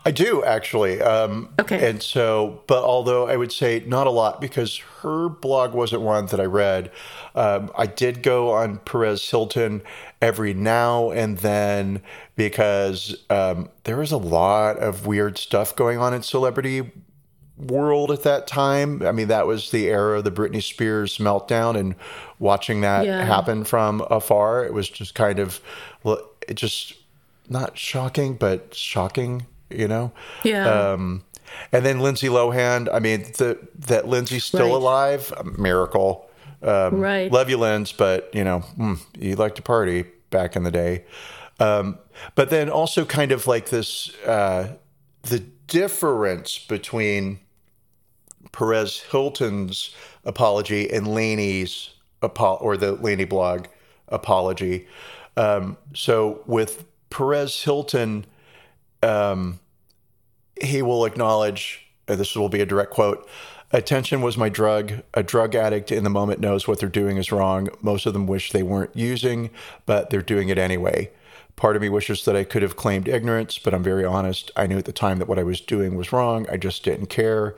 [0.05, 1.01] I do actually.
[1.01, 1.91] Um, Okay.
[1.91, 6.27] And so, but although I would say not a lot because her blog wasn't one
[6.27, 6.91] that I read,
[7.35, 9.83] um, I did go on Perez Hilton
[10.23, 12.03] every now and then
[12.37, 16.93] because um, there was a lot of weird stuff going on in celebrity
[17.59, 19.03] world at that time.
[19.07, 21.95] I mean, that was the era of the Britney Spears meltdown, and
[22.39, 23.25] watching that Yeah.
[23.25, 25.61] happen from afar, it was just kind of,
[26.03, 26.95] well, it just
[27.49, 30.13] not shocking, but shocking, you know.
[30.45, 30.93] Yeah.
[30.93, 31.23] Um,
[31.73, 32.89] and then Lindsay Lohan.
[32.93, 34.75] I mean, the, that Lindsay's still Right.
[34.75, 36.29] alive, a miracle.
[36.63, 37.31] Um, Right.
[37.31, 41.05] Love you, Linz, but you know, mm, you like to party back in the day.
[41.61, 41.99] Um,
[42.35, 44.75] but then also kind of like this, uh,
[45.23, 45.39] the
[45.69, 47.39] difference between
[48.53, 51.91] Perez Hilton's apology and Laney's
[52.23, 53.67] or the Laney blog
[54.09, 54.87] apology.
[55.37, 58.27] Um, so with Perez Hilton,
[59.03, 59.61] um,
[60.61, 63.29] he will acknowledge, this will be a direct quote
[63.73, 65.03] Attention was my drug.
[65.15, 67.69] A drug addict in the moment knows what they're doing is wrong.
[67.83, 69.51] Most of them wish they weren't using,
[69.87, 71.11] but they're doing it anyway.
[71.57, 74.53] Part of me wishes that I could have claimed ignorance, but I'm very honest.
[74.57, 76.47] I knew at the time that what I was doing was wrong.
[76.51, 77.57] I just didn't care.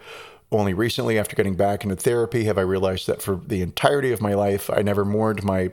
[0.50, 4.22] Only recently, after getting back into therapy, have I realized that for the entirety of
[4.22, 5.70] my life, I never mourned my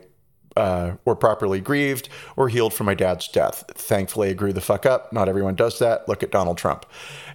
[0.57, 3.63] uh, or properly grieved or healed from my dad's death.
[3.75, 5.11] Thankfully, I grew the fuck up.
[5.11, 6.07] Not everyone does that.
[6.07, 6.85] Look at Donald Trump.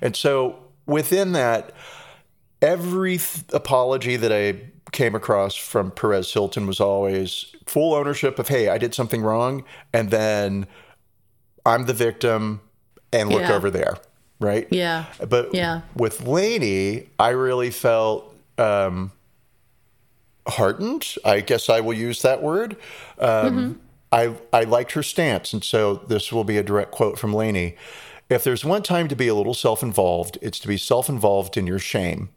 [0.00, 1.72] And so within that,
[2.62, 8.48] every th- apology that I came across from Perez Hilton was always full ownership of,
[8.48, 9.64] hey, I did something wrong.
[9.92, 10.66] And then
[11.64, 12.61] I'm the victim
[13.12, 13.55] and look Yeah.
[13.55, 13.98] over there.
[14.40, 14.66] Right.
[14.70, 15.05] Yeah.
[15.29, 15.83] But Yeah.
[15.94, 19.12] with Lainey, I really felt um,
[20.48, 21.14] heartened.
[21.24, 22.76] I guess I will use that word.
[23.18, 23.81] Um,
[24.12, 27.76] I I liked her stance, and so this will be a direct quote from Lainey.
[28.29, 31.79] If there's one time to be a little self-involved, it's to be self-involved in your
[31.79, 32.31] shame.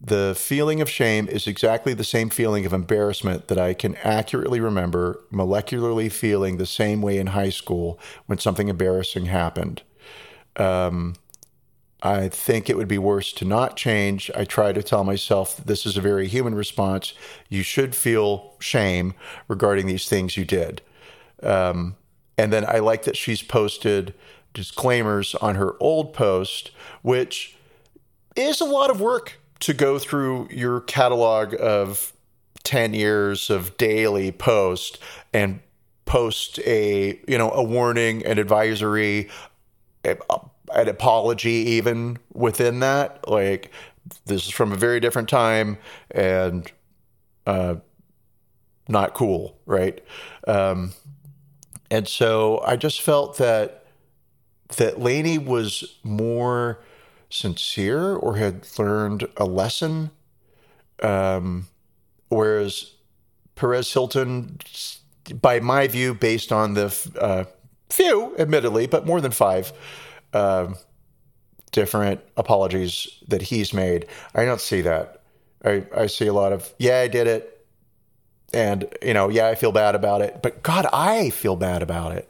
[0.00, 4.60] The feeling of shame is exactly the same feeling of embarrassment that I can accurately
[4.60, 9.82] remember molecularly feeling the same way in high school when something embarrassing happened.
[12.04, 14.30] I think it would be worse to not change.
[14.36, 17.14] I try to tell myself this is a very human response.
[17.48, 19.14] You should feel shame
[19.48, 20.82] regarding these things you did.
[21.42, 21.96] Um,
[22.36, 24.12] and then I like that she's posted
[24.52, 27.56] disclaimers on her old post, which
[28.36, 32.12] is a lot of work to go through your catalog of
[32.64, 34.98] 10 years of daily post
[35.32, 35.60] and
[36.04, 39.28] post a you know a warning an advisory
[40.04, 43.28] an apology even within that.
[43.28, 43.70] Like
[44.26, 45.78] this is from a very different time
[46.10, 46.70] and
[47.46, 47.76] uh
[48.88, 50.02] not cool right?
[50.46, 50.92] Um
[51.90, 53.86] and so i just felt that
[54.76, 56.80] that Lainey was more
[57.28, 60.10] sincere or had learned a lesson.
[61.02, 61.68] Um
[62.28, 62.94] whereas
[63.54, 64.58] Perez Hilton
[65.40, 67.44] by my view based on the uh,
[67.94, 69.72] few admittedly but more than five
[70.32, 70.76] um,
[71.72, 74.06] different apologies that he's made.
[74.34, 75.22] I don't see that.
[75.64, 77.66] I, I see a lot of, yeah, I did it.
[78.52, 80.40] And, you know, yeah, I feel bad about it.
[80.42, 82.28] But God, I feel bad about it.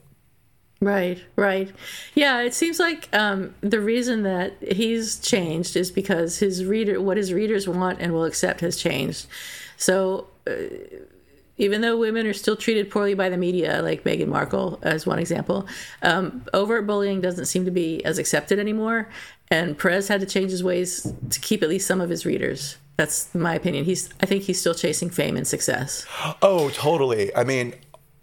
[0.80, 1.70] Right, right.
[2.14, 7.16] Yeah, it seems like um, the reason that he's changed is because his reader, what
[7.16, 9.26] his readers want and will accept, has changed.
[9.76, 10.52] So, uh,
[11.56, 15.18] even though women are still treated poorly by the media, like Meghan Markle, as one
[15.18, 15.66] example,
[16.02, 19.08] um, overt bullying doesn't seem to be as accepted anymore.
[19.50, 22.76] And Perez had to change his ways to keep at least some of his readers.
[22.96, 23.84] That's my opinion.
[23.84, 26.06] He's, I think, he's still chasing fame and success.
[26.42, 27.34] Oh, totally.
[27.34, 27.74] I mean,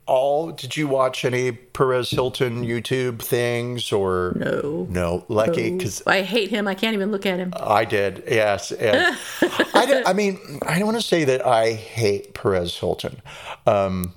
[0.06, 4.36] all, did you watch any Perez Hilton YouTube things or?
[4.38, 4.88] No.
[4.90, 6.68] No, lucky because I hate him.
[6.68, 7.54] I can't even look at him.
[7.56, 8.72] I did, yes.
[8.72, 9.18] And
[9.74, 13.22] I, did, I mean, I don't want to say that I hate Perez Hilton.
[13.66, 14.14] Um,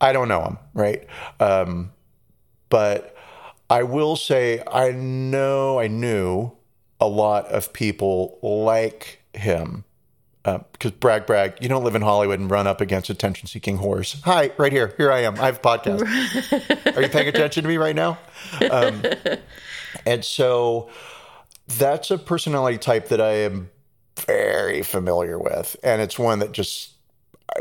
[0.00, 1.06] I don't know him, right?
[1.40, 1.92] Um,
[2.68, 3.16] but
[3.70, 6.52] I will say I know I knew
[7.00, 9.84] a lot of people like him.
[10.44, 14.20] Because brag, brag, you don't live in Hollywood and run up against attention seeking whores.
[14.22, 14.94] Hi, right here.
[14.98, 15.40] Here I am.
[15.40, 16.96] I have a podcast.
[16.96, 18.18] Are you paying attention to me right now?
[18.70, 19.02] Um,
[20.04, 20.90] and so
[21.66, 23.70] that's a personality type that I am
[24.26, 25.76] very familiar with.
[25.82, 26.90] And it's one that just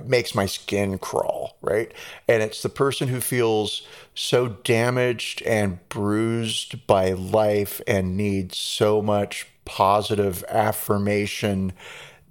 [0.06, 1.94] makes my skin crawl, right?
[2.28, 9.02] And it's the person who feels so damaged and bruised by life and needs so
[9.02, 11.72] much positive affirmation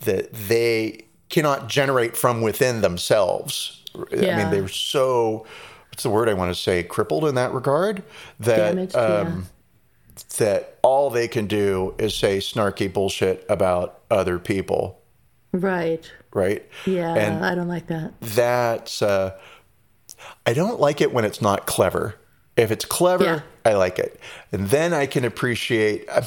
[0.04, 3.82] that they cannot generate from within themselves.
[3.96, 5.46] I mean, they're so
[5.90, 8.02] what's the word I want to say crippled in that regard
[8.40, 9.00] that Damaged, yeah.
[9.00, 9.46] um,
[10.38, 14.98] that all they can do is say snarky bullshit about other people,
[15.52, 16.10] Right.
[16.32, 16.66] right?
[16.86, 18.12] Yeah, And I don't like that.
[18.20, 19.38] that's uh,
[20.46, 22.14] I don't like it when it's not clever.
[22.56, 23.40] If it's clever, Yeah.
[23.64, 24.18] I like it,
[24.50, 26.22] and then I can appreciate uh,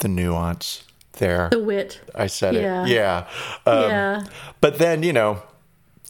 [0.00, 0.82] the nuance
[1.16, 1.48] there.
[1.50, 2.00] The wit.
[2.14, 2.84] I said Yeah.
[2.84, 3.26] it, yeah.
[3.66, 4.24] Um, yeah.
[4.60, 5.42] But then you know,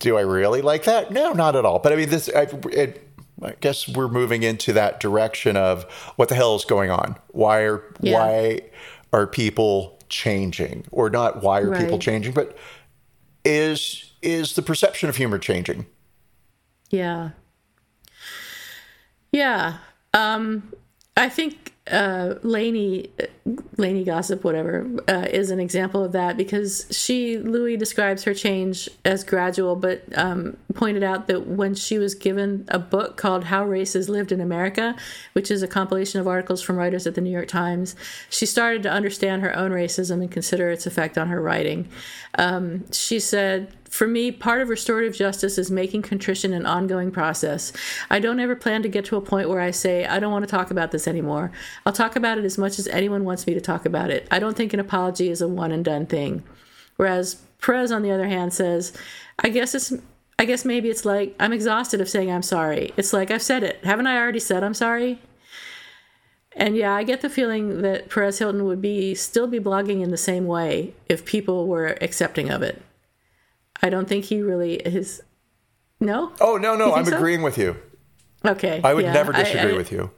[0.01, 1.11] do I really like that?
[1.11, 1.79] No, not at all.
[1.79, 2.29] But I mean, this.
[2.35, 2.43] I,
[2.73, 3.03] it,
[3.43, 5.85] I guess we're moving into that direction of
[6.17, 7.17] what the hell is going on?
[7.33, 8.15] Why are Yeah.
[8.19, 8.61] why
[9.13, 11.43] are people changing, or not?
[11.43, 12.33] Why are people changing?
[12.33, 12.57] But
[13.45, 15.87] is is the perception of humor changing?
[16.91, 17.31] Yeah.
[19.33, 19.79] Yeah.
[20.15, 20.73] Um,
[21.17, 23.11] I think uh, Lainey,
[23.77, 28.89] Lainey Gossip, whatever, uh, is an example of that because she, Lui describes her change
[29.05, 33.65] as gradual, but um, pointed out that when she was given a book called How
[33.65, 34.97] Race Is Lived in America,
[35.33, 37.95] which is a compilation of articles from writers at the New York Times,
[38.29, 41.89] she started to understand her own racism and consider its effect on her writing.
[42.37, 47.73] Um, she said, for me, part of restorative justice is making contrition an ongoing process.
[48.11, 50.43] I don't ever plan to get to a point where I say, I don't want
[50.43, 51.51] to talk about this anymore.
[51.87, 54.29] I'll talk about it as much as anyone wants me to talk about it.
[54.31, 56.43] I don't think an apology is a one and done thing.
[56.97, 58.93] Whereas Perez, on the other hand, says,
[59.39, 59.93] I guess it's.
[60.39, 62.93] I guess maybe it's like I'm exhausted of saying I'm sorry.
[62.99, 63.83] It's like I've said it.
[63.83, 65.19] Haven't I already said I'm sorry?
[66.53, 70.11] And yeah, I get the feeling that Perez Hilton would be still be blogging in
[70.11, 72.83] the same way if people were accepting of it.
[73.83, 75.23] I don't think he really is.
[76.01, 76.33] No.
[76.41, 77.17] Oh no, no, I'm so?
[77.17, 77.77] agreeing with you.
[78.45, 78.81] Okay.
[78.85, 80.11] I would yeah, never I- disagree I- with you.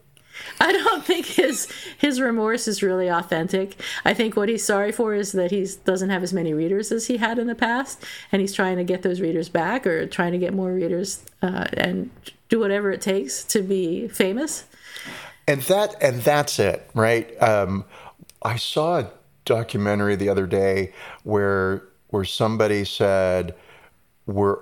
[0.60, 1.66] I don't think his
[1.98, 3.74] his remorse is really authentic.
[4.04, 7.08] I think what he's sorry for is that he doesn't have as many readers as
[7.08, 10.30] he had in the past, and he's trying to get those readers back or trying
[10.32, 12.10] to get more readers uh, and
[12.48, 14.64] do whatever it takes to be famous.
[15.48, 17.84] and that and that's it right um,
[18.42, 19.10] i saw a
[19.44, 20.92] documentary the other day
[21.24, 23.54] where where somebody said
[24.26, 24.56] we're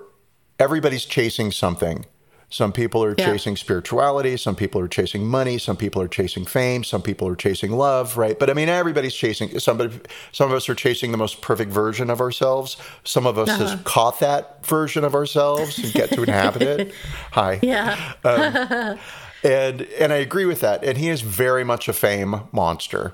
[0.59, 2.05] everybody's chasing something
[2.49, 3.25] some people are Yeah.
[3.33, 7.35] chasing spirituality some people are chasing money some people are chasing fame some people are
[7.35, 9.99] chasing love right but i mean everybody's chasing somebody
[10.31, 13.67] some of us are chasing the most perfect version of ourselves some of us Uh-huh.
[13.67, 16.93] has caught that version of ourselves and get to inhabit it
[17.31, 18.95] hi Yeah.
[19.43, 20.83] and and I agree with that.
[20.83, 23.13] And he is very much a fame monster.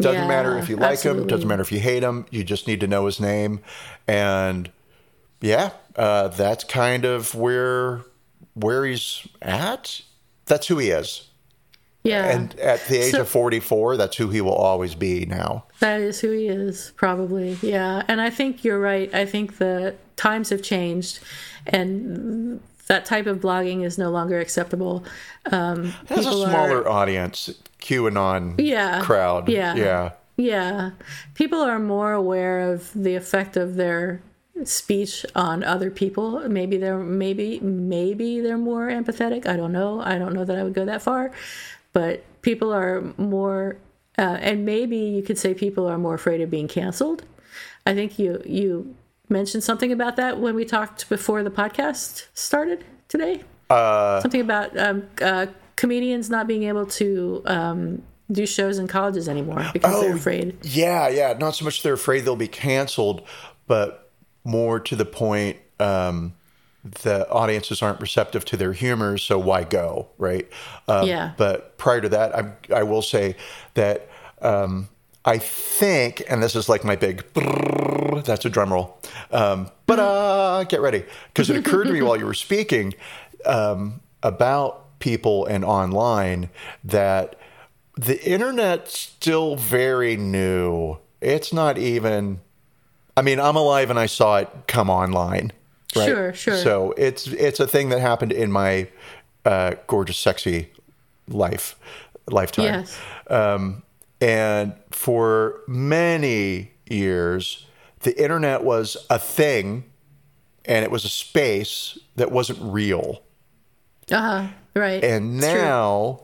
[0.00, 1.26] Doesn't Yeah, matter if you like him.
[1.26, 2.26] Doesn't matter if you hate him.
[2.30, 3.60] You just need to know his name.
[4.08, 4.70] And
[5.40, 8.02] yeah, uh, that's kind of where
[8.54, 10.00] where he's at.
[10.46, 11.28] That's who he is.
[12.04, 12.26] Yeah.
[12.26, 15.64] And at the age So- of 44, that's who he will always be now.
[15.80, 17.56] That is who he is, probably.
[17.62, 18.02] Yeah.
[18.08, 19.12] And I think you're right.
[19.14, 21.20] I think the times have changed
[21.66, 25.04] and that type of blogging is no longer acceptable.
[25.52, 29.48] Um, has a people are- smaller audience, QAnon Yeah, crowd.
[29.48, 29.74] yeah.
[29.74, 30.10] Yeah.
[30.36, 30.90] Yeah.
[31.34, 34.20] People are more aware of the effect of their
[34.64, 36.40] speech on other people.
[36.48, 39.46] Maybe they're maybe maybe they're more empathetic.
[39.46, 40.00] I don't know.
[40.00, 41.30] I don't know that I would go that far.
[41.92, 43.76] But people are more
[44.18, 47.22] uh, and maybe you could say people are more afraid of being canceled.
[47.86, 48.94] I think you you
[49.28, 53.42] mentioned something about that when we talked before the podcast started today.
[53.70, 59.28] Uh, something about um, uh, comedians not being able to um, do shows in colleges
[59.28, 60.56] anymore because they're afraid.
[60.62, 61.34] Yeah, yeah.
[61.38, 63.26] Not so much they're afraid they'll be canceled,
[63.66, 64.10] but
[64.44, 66.34] more to the point, um,
[67.02, 70.46] the audiences aren't receptive to their humor, so why go, right?
[70.86, 71.32] Um, Yeah.
[71.36, 73.36] But prior to that, I, I will say
[73.72, 74.08] that
[74.42, 74.88] um,
[75.24, 77.24] I think, and this is like my big,
[78.24, 78.98] that's a drum roll,
[79.30, 82.94] um, but get ready, because it occurred to me while you were speaking
[83.46, 86.50] um, about people and online
[86.82, 87.36] that
[87.96, 90.98] the internet's still very new.
[91.20, 92.40] It's not even.
[93.16, 95.52] I mean, I'm alive and I saw it come online.
[95.94, 96.06] Right?
[96.06, 96.56] Sure, sure.
[96.56, 98.88] So it's it's a thing that happened in my
[99.44, 100.72] uh, gorgeous, sexy
[101.28, 101.76] life
[102.26, 102.64] lifetime.
[102.64, 102.98] Yes.
[103.28, 103.82] Um,
[104.20, 107.66] and for many years,
[108.00, 109.84] the internet was a thing,
[110.64, 113.22] and it was a space that wasn't real.
[114.10, 114.46] Uh huh.
[114.76, 115.02] Right.
[115.04, 116.22] And now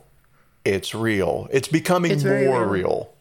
[0.64, 1.48] it's real.
[1.52, 2.64] It's becoming It's more real.
[2.64, 3.14] real.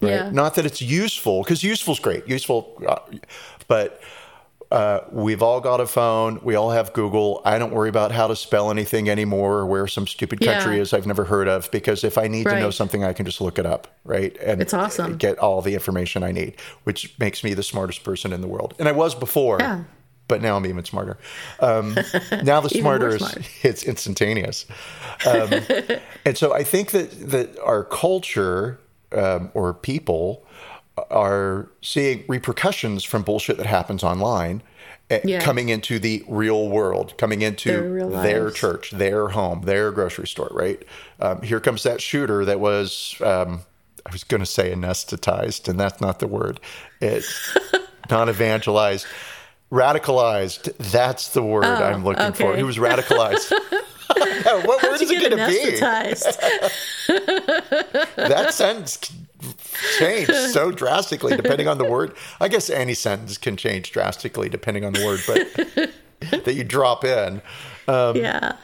[0.00, 0.10] Right?
[0.10, 0.30] Yeah.
[0.30, 2.26] Not that it's useful, because useful's great.
[2.26, 2.98] Useful, uh,
[3.68, 4.00] but
[4.72, 6.40] uh, we've all got a phone.
[6.42, 7.42] We all have Google.
[7.44, 10.82] I don't worry about how to spell anything anymore or where some stupid country Yeah.
[10.82, 13.40] is I've never heard of, because if I need to know something, I can just
[13.40, 14.34] look it up, right?
[14.38, 15.18] And It's awesome.
[15.18, 16.54] Get all the information I need,
[16.84, 18.74] which makes me the smartest person in the world.
[18.78, 19.58] And I was before.
[19.60, 19.84] Yeah.
[20.28, 21.18] but now I'm even smarter.
[21.60, 21.94] Um,
[22.42, 23.46] now the smarter is smart.
[23.62, 24.64] it's instantaneous.
[25.26, 25.50] Um,
[26.24, 28.78] and so I think that that our culture
[29.12, 30.46] um, or people
[31.10, 34.62] are seeing repercussions from bullshit that happens online.
[35.10, 35.40] eh, Yeah.
[35.40, 40.48] Coming into the real world, coming into Their their church, their home, their grocery store,
[40.52, 40.82] right?
[41.20, 43.60] Um, here comes that shooter that was, um,
[44.06, 46.60] I was going to say anesthetized, and that's not the word.
[47.00, 47.56] It's
[48.10, 49.06] not evangelized,
[49.70, 50.72] radicalized.
[50.92, 52.52] That's the word I'm looking for.
[52.52, 52.56] Oh.
[52.56, 53.50] He was radicalized.
[54.66, 55.76] what word is it going to be?
[58.16, 59.21] that sentence can
[59.98, 62.14] change so drastically depending on the word.
[62.40, 67.04] I guess any sentence can change drastically depending on the word, but that you drop
[67.04, 67.42] in.
[67.88, 68.56] yeah.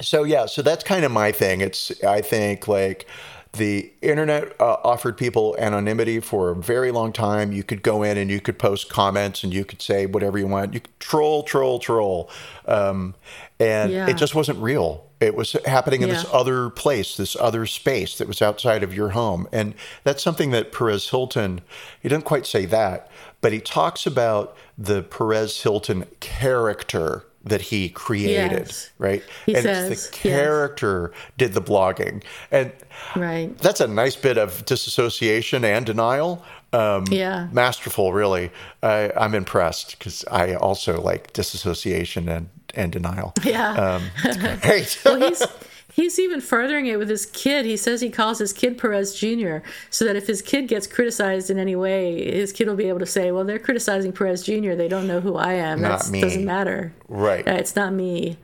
[0.00, 1.60] So yeah, so that's kind of my thing.
[1.60, 3.06] It's I think like
[3.52, 7.52] the internet uh, offered people anonymity for a very long time.
[7.52, 10.46] You could go in and you could post comments and you could say whatever you
[10.46, 10.74] want.
[10.74, 12.30] You could troll, troll, troll,
[12.66, 13.14] um,
[13.60, 14.08] and Yeah.
[14.08, 15.04] it just wasn't real.
[15.20, 19.10] It was happening in this other place, this other space that was outside of your
[19.10, 21.60] home, and that's something that Perez Hilton.
[22.00, 27.88] He didn't quite say that, but he talks about the Perez Hilton character that he
[27.88, 28.90] created, Yes.
[28.98, 29.22] right?
[29.46, 30.22] He and says, it's the yes.
[30.22, 32.70] character did the blogging, and
[33.16, 33.56] Right.
[33.58, 36.44] that's a nice bit of disassociation and denial.
[36.72, 37.48] Um, Yeah.
[37.50, 38.50] masterful, really.
[38.82, 43.34] I, I'm impressed because I also like disassociation and and denial.
[43.44, 43.72] Yeah.
[43.72, 45.00] Um, it's great.
[45.04, 45.42] well, he's
[45.92, 47.66] he's even furthering it with his kid.
[47.66, 49.58] He says he calls his kid Perez Jr.
[49.90, 53.00] so that if his kid gets criticized in any way, his kid will be able
[53.00, 54.74] to say, "Well, they're criticizing Perez Jr.
[54.74, 55.80] They don't know who I am.
[55.82, 56.94] That doesn't matter.
[57.08, 57.46] Right.
[57.46, 58.38] Uh, It's not me."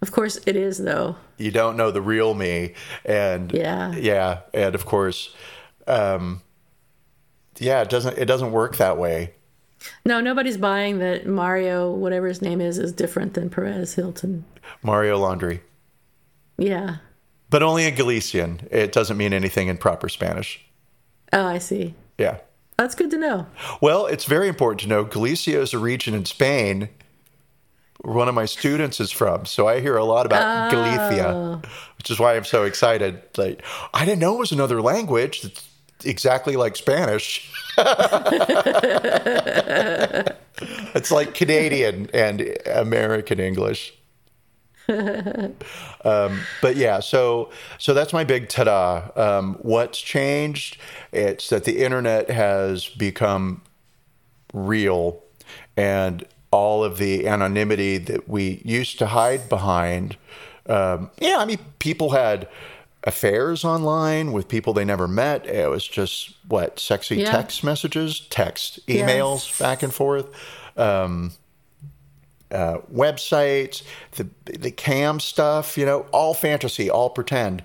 [0.00, 1.16] Of course, it is though.
[1.38, 2.74] you don't know the real me,
[3.04, 3.92] and Yeah.
[3.96, 5.34] yeah, and of course,
[5.88, 6.40] um,
[7.58, 9.34] yeah, it doesn't it doesn't work that way.
[10.04, 14.44] No, nobody's buying that Mario, whatever his name is, is different than Perez Hilton.
[14.82, 15.60] Mario Laundry,
[16.56, 16.96] Yeah.
[17.50, 18.66] but only in Galician.
[18.70, 20.64] It doesn't mean anything in proper Spanish.
[21.32, 21.94] Oh, I see.
[22.18, 22.38] Yeah.
[22.76, 23.46] That's good to know.
[23.80, 26.88] Well, it's very important to know Galicia is a region in Spain
[28.00, 29.46] where one of my students is from.
[29.46, 31.62] So I hear a lot about Galicia, oh.
[31.96, 33.20] which is why I'm so excited.
[33.36, 33.62] Like
[33.92, 35.68] I didn't know it was another language that's
[36.04, 37.52] exactly like Spanish.
[40.94, 43.94] it's like Canadian and American English.
[46.04, 49.10] Um, but yeah, so so that's my big ta-da.
[49.16, 50.78] Um, what's changed?
[51.12, 53.62] It's that the internet has become
[54.54, 55.20] real,
[55.76, 60.16] and all of the anonymity that we used to hide behind.
[60.66, 62.48] Um, yeah, I mean, people had
[63.08, 65.46] affairs online with people they never met.
[65.46, 67.30] It was just what sexy Yeah.
[67.32, 70.26] text messages, text, emails, back and forth
[72.50, 73.82] uh, websites,
[74.12, 77.62] the the cam stuff, you know, all fantasy, all pretend,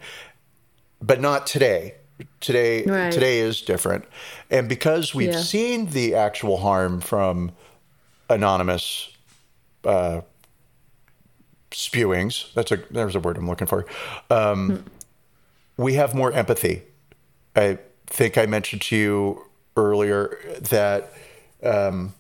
[1.01, 1.95] but not today.
[2.39, 3.11] Today, Right.
[3.11, 4.05] today is different,
[4.51, 5.41] and because we've Yeah.
[5.41, 7.51] seen the actual harm from
[8.29, 9.09] anonymous
[9.83, 10.21] uh,
[11.71, 12.53] spewings.
[12.53, 13.85] That's a there's a word I'm looking for.
[14.29, 14.85] Um,
[15.77, 16.83] We have more empathy.
[17.55, 19.45] I think I mentioned to you
[19.75, 21.13] earlier that
[21.63, 22.13] um,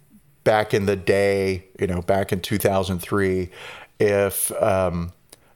[0.43, 3.49] back in the day, you know, back in 2003,
[3.99, 5.13] if um,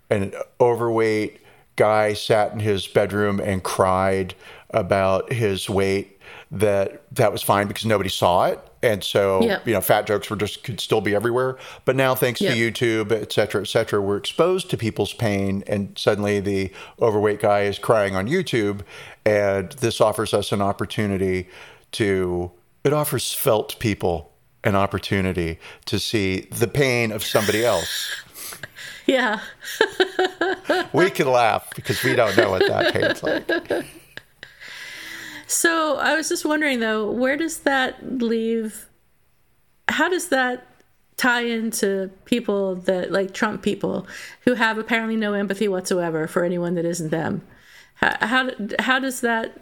[0.09, 1.41] an overweight
[1.75, 4.35] guy sat in his bedroom and cried
[4.71, 6.16] about his weight,
[6.51, 10.35] that that was fine because nobody saw it, and so you know, fat jokes were
[10.35, 11.57] just could still be everywhere.
[11.85, 15.97] But now, thanks to YouTube, et cetera, et cetera, we're exposed to people's pain, and
[15.97, 16.71] suddenly the
[17.01, 18.81] overweight guy is crying on YouTube,
[19.25, 21.49] and this offers us an opportunity
[21.93, 22.51] to.
[22.83, 24.31] It offers felt people
[24.63, 28.11] an opportunity to see the pain of somebody else.
[29.07, 29.39] Yeah.
[30.93, 33.85] We can laugh because we don't know what that pain's like.
[35.47, 38.87] So I was just wondering though, where does that leave?
[39.87, 40.67] How does that
[41.15, 44.05] tie into people that like Trump people
[44.41, 47.41] who have apparently no empathy whatsoever for anyone that isn't them?
[47.95, 49.59] How how, how does that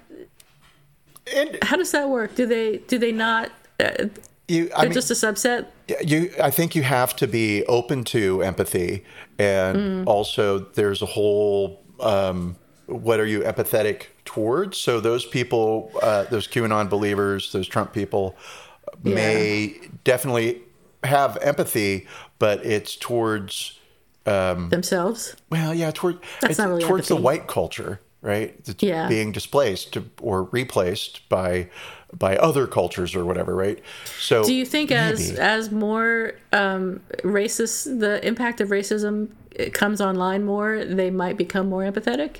[1.33, 2.35] And how does that work?
[2.35, 3.51] Do they do they not?
[3.79, 4.07] Uh,
[4.47, 5.65] you, I they're mean, just a subset.
[6.03, 9.03] you i think you have to be open to empathy
[9.39, 12.55] and also there's a whole um,
[12.87, 18.35] what are you empathetic towards so those people uh, those qanon believers those trump people
[19.03, 20.61] may definitely
[21.03, 22.07] have empathy
[22.39, 23.79] but it's towards
[24.23, 25.35] themselves.
[25.49, 29.07] well yeah toward That's not really towards the white culture right it's Yeah.
[29.07, 31.69] being displaced or replaced by
[32.17, 33.83] by other cultures or whatever, right?
[34.17, 35.41] So Do you think as maybe.
[35.41, 39.31] as more um, racist, the impact of racism
[39.73, 42.37] comes online more, they might become more empathetic?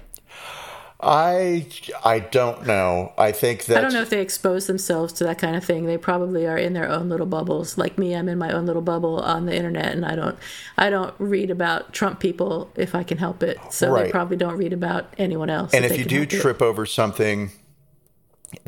[1.08, 1.68] I
[2.04, 3.14] I don't know.
[3.18, 5.86] I think that I don't know if they expose themselves to that kind of thing.
[5.86, 7.78] They probably are in their own little bubbles.
[7.78, 10.38] Like me, I'm in my own little bubble on the internet, and I don't,
[10.78, 13.60] I don't read about Trump people if I can help it.
[13.70, 14.06] So Right.
[14.06, 15.74] they probably don't read about anyone else.
[15.76, 16.42] And if if you do help it.
[16.42, 17.52] trip over something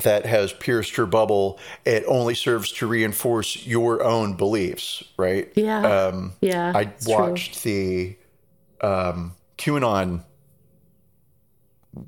[0.04, 5.52] that has pierced your bubble, it only serves to reinforce your own beliefs, right?
[5.56, 7.16] yeah, Um, yeah, I it's true.
[7.16, 8.16] watched the
[8.82, 10.24] um, QAnon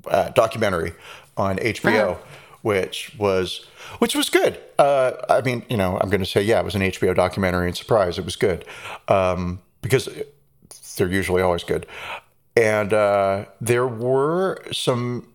[0.06, 0.92] uh, documentary
[1.36, 2.20] on HBO, Uh-huh.
[2.62, 3.66] which was
[3.98, 4.58] which was good.
[4.78, 7.66] Uh, I mean, you know, I'm going to say, yeah, it was an HBO documentary,
[7.66, 8.64] and surprise, it was good
[9.08, 10.08] um, because
[10.96, 11.86] they're usually always good.
[12.56, 15.26] And uh, there were some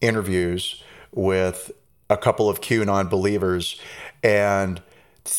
[0.00, 1.70] interviews with
[2.10, 3.80] a couple of QAnon believers,
[4.22, 4.82] and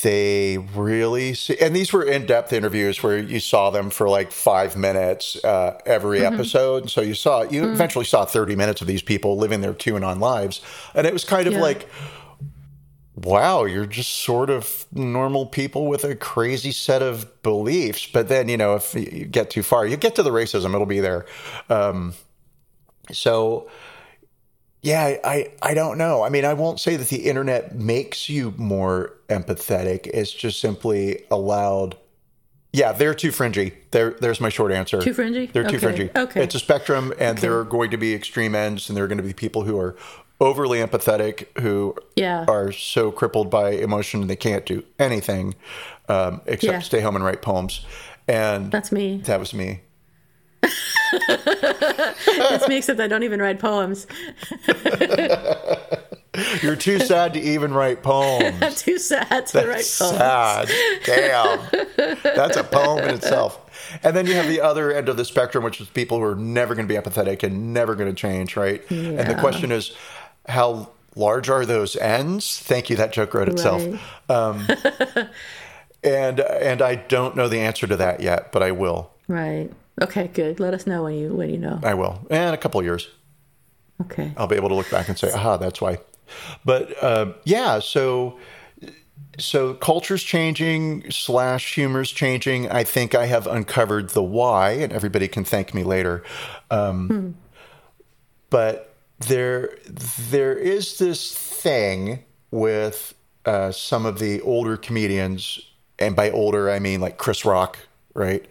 [0.01, 4.75] they really see, and these were in-depth interviews where you saw them for like five
[4.75, 6.89] minutes uh, every episode.
[6.89, 10.61] So you saw, you eventually saw 30 minutes of these people living their QAnon lives,
[10.95, 11.61] and it was kind of Yeah.
[11.61, 11.87] like,
[13.15, 18.07] wow, you're just sort of normal people with a crazy set of beliefs.
[18.11, 20.85] But then, you know, if you get too far, you get to the racism, it'll
[20.87, 21.25] be there.
[21.69, 22.13] Um,
[23.11, 23.69] so,
[24.85, 26.21] yeah, I, I, don't know.
[26.23, 30.05] I mean, I won't say that the internet makes you more empathetic.
[30.05, 31.97] It's just simply allowed.
[32.71, 33.73] Yeah, they're too fringy.
[33.89, 35.01] There, there's my short answer.
[35.01, 35.47] Too fringy?
[35.47, 35.77] They're too Okay.
[35.79, 36.09] fringy.
[36.15, 36.43] Okay.
[36.43, 39.17] It's a spectrum, and there are going to be extreme ends, and there are going
[39.17, 39.95] to be people who are
[40.39, 42.45] overly empathetic, who Yeah.
[42.47, 45.55] are so crippled by emotion they can't do anything
[46.09, 46.79] um, except Yeah.
[46.81, 47.83] stay home and write poems.
[48.27, 49.21] And That's me.
[49.25, 49.81] that was me.
[52.37, 54.07] That's me, except I don't even write poems.
[56.61, 58.61] You're too sad to even write poems.
[58.61, 60.17] I'm too sad to write poems.
[60.17, 60.69] Sad.
[61.05, 61.59] Damn.
[62.23, 63.61] That's a poem in itself.
[64.03, 66.35] And then you have the other end of the spectrum, which is people who are
[66.35, 68.83] never going to be empathetic and never going to change, right?
[68.89, 69.95] And the question is,
[70.47, 72.59] how large are those ends?
[72.59, 72.95] Thank you.
[72.97, 73.85] That joke wrote itself.
[73.85, 73.99] Right.
[74.29, 74.67] Um,
[76.03, 79.11] and and I don't know the answer to that yet, but I will.
[79.27, 79.71] Right.
[80.01, 80.27] Okay.
[80.27, 80.59] Good.
[80.59, 81.79] Let us know when you when you know.
[81.83, 82.25] I will.
[82.29, 83.09] In a couple of years,
[84.01, 84.33] Okay.
[84.37, 85.99] I'll be able to look back and say, aha, that's why.
[86.65, 88.37] But uh, yeah, so
[89.37, 92.69] so culture's changing slash humor's changing.
[92.69, 96.23] I think I have uncovered the why, and everybody can thank me later.
[96.71, 97.35] Um,
[98.49, 99.77] But there
[100.29, 103.13] there is this thing with
[103.45, 105.59] uh, some of the older comedians,
[105.99, 107.77] and by older I mean like Chris Rock,
[108.13, 108.45] right?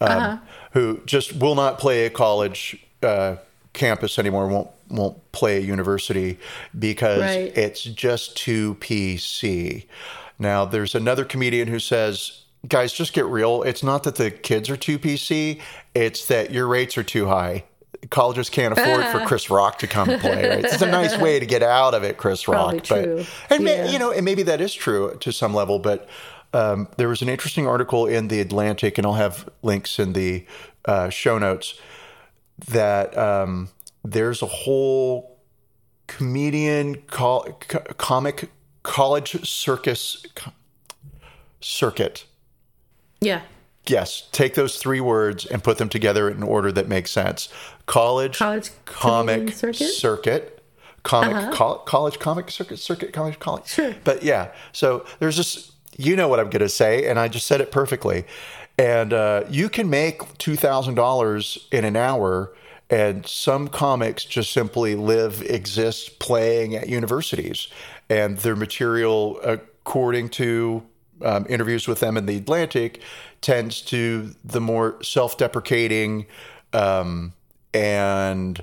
[0.00, 0.40] Um,
[0.78, 3.36] Who just will not play a college uh,
[3.72, 4.46] campus anymore.
[4.46, 6.38] Won't won't play a university
[6.78, 7.56] because Right.
[7.58, 9.86] it's just too PC.
[10.38, 13.62] Now there's another comedian who says, "Guys, just get real.
[13.64, 15.60] It's not that the kids are too PC.
[15.94, 17.64] It's that your rates are too high."
[18.10, 20.48] Colleges can't afford for Chris Rock to come play.
[20.48, 20.64] Right?
[20.64, 22.84] It's a nice way to get out of it, Chris Rock.
[22.86, 23.24] Probably but true.
[23.50, 23.90] and may, Yeah.
[23.90, 25.80] you know, and maybe that is true to some level.
[25.80, 26.08] But
[26.52, 30.46] um, there was an interesting article in the Atlantic, and I'll have links in the
[30.84, 31.78] uh, show notes.
[32.70, 33.68] That um,
[34.04, 35.38] there's a whole
[36.08, 37.56] comedian co-
[37.98, 38.50] comic
[38.82, 40.52] college circus co-
[41.60, 42.24] circuit.
[43.20, 43.42] Yeah.
[43.86, 47.48] Yes, take those three words and put them together in an order that makes sense.
[47.86, 49.86] College, College comic circuit?
[49.88, 50.62] circuit,
[51.04, 53.66] comic col- college comic circuit circuit college college.
[53.66, 53.94] Sure.
[54.04, 55.72] But yeah, so there's this.
[56.00, 58.24] You know what I'm going to say, and I just said it perfectly.
[58.78, 62.54] And uh, you can make two thousand dollars in an hour,
[62.88, 67.66] and some comics just simply live, exist, playing at universities,
[68.08, 70.84] and their material, according to
[71.24, 73.02] um, interviews with them in the Atlantic
[73.40, 76.26] tends to the more self-deprecating
[76.72, 77.32] um,
[77.74, 78.62] and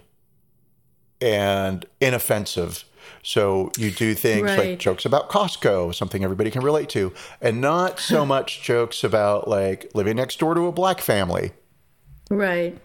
[1.20, 2.86] and inoffensive.
[3.24, 4.60] So you do things Right.
[4.72, 9.48] like jokes about Costco, something everybody can relate to, and not so much jokes about
[9.48, 11.52] like living next door to a black family.
[12.30, 12.78] Right.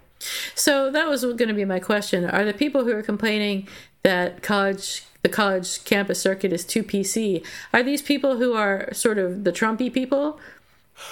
[0.54, 2.24] So that was going to be my question.
[2.26, 3.66] Are the people who are complaining
[4.02, 7.44] that college the college campus circuit is too PC,
[7.74, 10.40] are these people who are sort of the Trumpy people?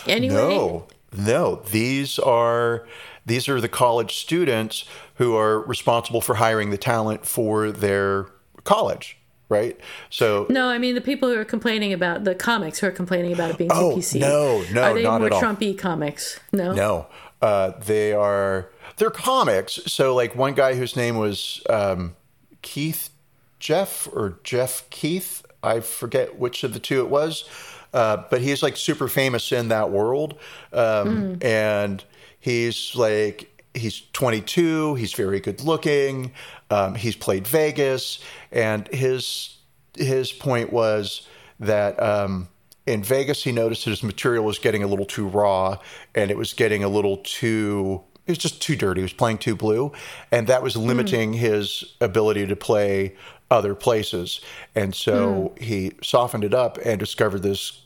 [0.07, 0.35] Anyway.
[0.35, 1.57] No, no.
[1.71, 2.87] These are
[3.27, 4.85] these are the college students
[5.17, 8.29] who are responsible for hiring the talent for their
[8.69, 9.17] college,
[9.49, 9.79] right?
[10.11, 13.33] So No, I mean the people who are complaining about the comics who are complaining
[13.33, 14.21] about it being Oh, too PC.
[14.21, 15.43] no, no, Are they not more at all.
[15.43, 16.39] Trumpy comics?
[16.53, 16.73] No.
[16.73, 17.07] No,
[17.43, 19.81] uh, they are they're comics.
[19.87, 22.15] So like one guy whose name was um,
[22.63, 23.11] Keith
[23.59, 25.45] Jeff or Jeff Keith.
[25.63, 27.45] I forget which of the two it was,
[27.93, 30.39] uh, but he's like super famous in that world,
[30.73, 32.05] um, and
[32.39, 34.95] he's like he's 22.
[34.95, 36.33] He's very good looking.
[36.71, 38.21] Um, he's played Vegas,
[38.53, 39.57] and his
[39.95, 41.27] his point was
[41.61, 42.49] that um,
[42.87, 45.79] in Vegas he noticed that his material was getting a little too raw,
[46.15, 48.03] and it was getting a little too.
[48.27, 49.01] It was just too dirty.
[49.01, 49.93] He was playing too blue,
[50.31, 53.17] and that was limiting his ability to play
[53.51, 54.43] other places.
[54.75, 57.81] And so he softened it up and discovered this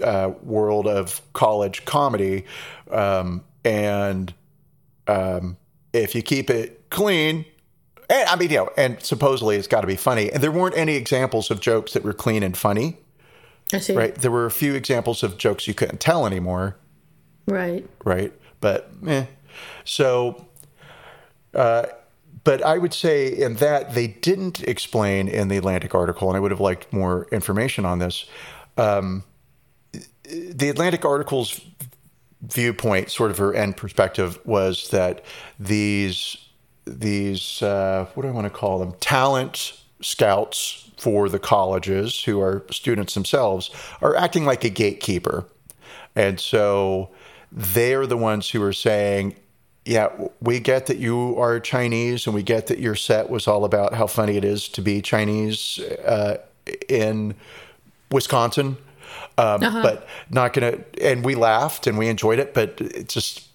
[0.00, 2.44] uh, world of college comedy,
[2.92, 4.32] um, and
[5.08, 5.56] um,
[5.92, 7.44] if you keep it clean,
[8.10, 10.30] and, I mean, you know, and supposedly it's got to be funny.
[10.32, 12.98] And there weren't any examples of jokes that were clean and funny,
[13.72, 13.94] I see.
[13.94, 14.14] right?
[14.14, 16.76] There were a few examples of jokes you couldn't tell anymore,
[17.46, 17.86] Right.
[18.04, 18.32] right?
[18.60, 19.26] But eh.
[19.84, 20.46] So,
[21.54, 21.86] uh,
[22.44, 26.40] but I would say in that they didn't explain in the Atlantic article, and I
[26.40, 28.24] would have liked more information on this.
[28.76, 29.24] Um,
[30.24, 31.60] the Atlantic article's
[32.42, 35.24] viewpoint, sort of her end perspective, was that
[35.58, 36.36] these
[36.88, 42.40] these uh, what do I want to call them talent scouts for the colleges who
[42.40, 43.70] are students themselves
[44.00, 45.44] are acting like a gatekeeper,
[46.14, 47.10] and so
[47.50, 49.36] they're the ones who are saying.
[49.84, 50.10] Yeah,
[50.42, 53.94] we get that you are Chinese, and we get that your set was all about
[53.94, 56.36] how funny it is to be Chinese uh,
[56.90, 57.34] in
[58.10, 58.76] Wisconsin
[59.38, 60.78] um, but not gonna.
[61.00, 63.47] And we laughed and we enjoyed it, but it's just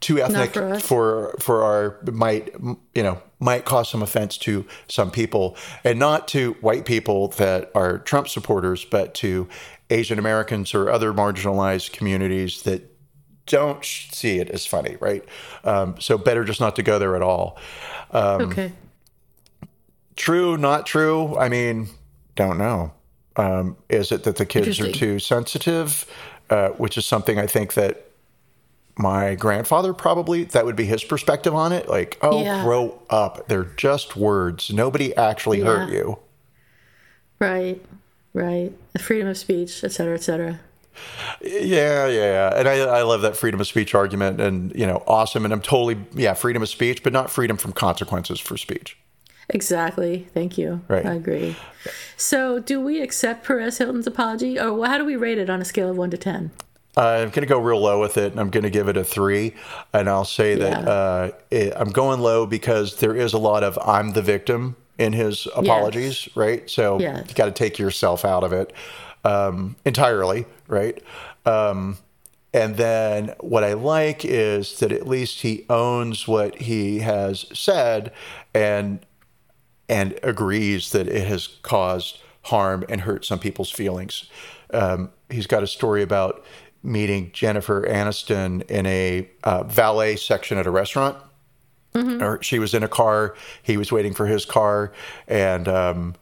[0.00, 2.54] too ethnic for for for our might
[2.94, 7.70] you know might cause some offense to some people, and not to white people that
[7.74, 9.48] are Trump supporters, but to
[9.88, 12.86] Asian Americans or other marginalized communities that
[13.46, 15.24] don't see it as funny, right?
[15.64, 17.58] Um, so better just not to go there at all.
[18.12, 18.72] Um, okay.
[20.16, 21.36] True, not true.
[21.36, 21.88] I mean,
[22.36, 22.92] don't know.
[23.36, 26.06] Um, is it that the kids are too sensitive?
[26.50, 28.09] Uh, which is something I think that
[28.98, 31.88] my grandfather probably that would be his perspective on it.
[31.88, 32.62] Like, oh, Yeah.
[32.62, 33.48] grow up.
[33.48, 34.70] They're just words.
[34.70, 36.18] Nobody actually hurt you.
[37.38, 37.80] Right.
[38.32, 38.72] Right.
[39.00, 40.60] Freedom of speech, et cetera, et cetera.
[41.40, 45.44] Yeah, yeah, and I, I love that freedom of speech argument, and you know, awesome.
[45.44, 48.98] And I'm totally yeah, freedom of speech, but not freedom from consequences for speech.
[49.48, 50.28] Exactly.
[50.34, 50.82] Thank you.
[50.88, 51.06] Right.
[51.06, 51.56] I agree.
[52.16, 55.64] So, do we accept Perez Hilton's apology, or how do we rate it on a
[55.64, 56.50] scale of one to ten?
[56.96, 59.04] I'm going to go real low with it, and I'm going to give it a
[59.04, 59.54] three.
[59.92, 60.90] And I'll say that Yeah.
[60.90, 65.12] uh, it, I'm going low because there is a lot of I'm the victim in
[65.12, 66.68] his apologies, right?
[66.68, 67.26] So Yes.
[67.28, 68.72] you got to take yourself out of it
[69.24, 71.02] um, entirely, right?
[71.46, 71.96] Um,
[72.52, 78.12] and then what I like is that at least he owns what he has said
[78.52, 79.00] and
[79.88, 84.28] and agrees that it has caused harm and hurt some people's feelings.
[84.72, 86.44] Um, he's got a story about
[86.82, 91.16] meeting Jennifer Aniston in a uh, valet section at a restaurant.
[92.22, 93.34] Or she was in a car.
[93.62, 94.92] He was waiting for his car,
[95.26, 96.14] and um,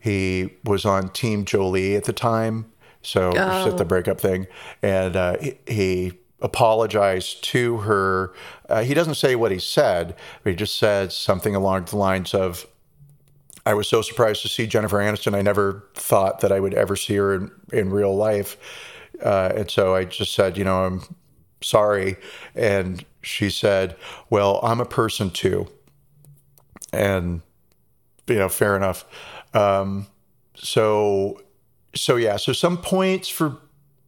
[0.00, 2.66] he was on Team Jolie at the time.
[3.02, 4.46] So it's at the breakup thing,
[4.82, 8.32] and uh, he, he apologized to her.
[8.68, 12.34] Uh, he doesn't say what he said, but he just said something along the lines
[12.34, 12.66] of,
[13.64, 15.36] I was so surprised to see Jennifer Aniston.
[15.36, 18.56] I never thought that I would ever see her in, in real life.
[19.22, 21.02] Uh, and so I just said, you know, I'm
[21.60, 22.16] sorry.
[22.54, 23.96] And she said,
[24.30, 25.68] well, I'm a person too.
[26.92, 27.42] And,
[28.26, 29.04] you know, fair enough.
[29.54, 30.06] Um,
[30.54, 31.40] so,
[31.94, 33.58] so yeah, so some points for,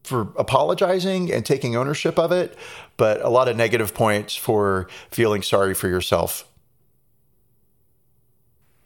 [0.03, 2.57] for apologizing and taking ownership of it,
[2.97, 6.47] but a lot of negative points for feeling sorry for yourself.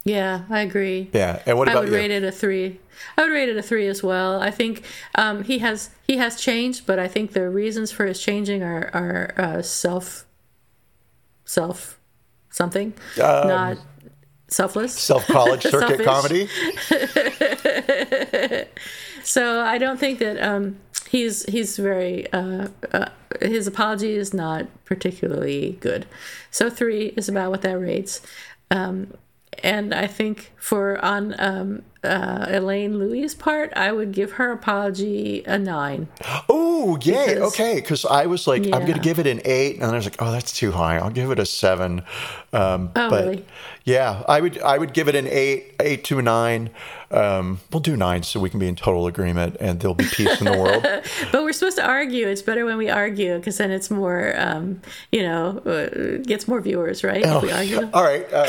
[0.09, 1.09] Yeah, I agree.
[1.13, 1.41] Yeah.
[1.45, 1.95] And what about I would you?
[1.95, 2.79] rate it a three.
[3.17, 4.41] I would rate it a three as well.
[4.41, 4.83] I think
[5.15, 8.89] um, he has he has changed, but I think the reasons for his changing are
[8.93, 10.25] are uh, self
[11.45, 11.99] self
[12.49, 13.77] something, not
[14.47, 14.93] selfless.
[14.97, 16.49] Self college circuit comedy.
[19.29, 23.09] So I don't think that um, he's he's very uh, uh,
[23.41, 26.07] his apology is not particularly good.
[26.49, 28.21] So three is about what that rates,
[28.71, 29.13] um,
[29.63, 35.43] and I think for on um, uh, Elaine Lui's part, I would give her apology
[35.45, 36.07] a nine.
[36.81, 37.33] Oh, yay.
[37.35, 37.75] Because- okay.
[37.75, 39.75] Because I was like, I'm going to give it an eight.
[39.75, 40.97] And I was like, oh, that's too high.
[40.97, 42.03] I'll give it a seven.
[42.51, 43.45] Um, Oh, but really?
[43.83, 46.71] yeah, I would, I would give it an eight, eight to a nine.
[47.11, 50.39] Um, we'll do nine so we can be in total agreement and there'll be peace
[50.39, 50.83] in the world.
[51.31, 52.27] but we're supposed to argue.
[52.27, 54.81] It's better when we argue because then it's more, um,
[55.11, 57.23] you know, uh, gets more viewers, right?
[57.25, 57.89] Oh, if we argue.
[57.93, 58.25] All right.
[58.31, 58.45] Uh,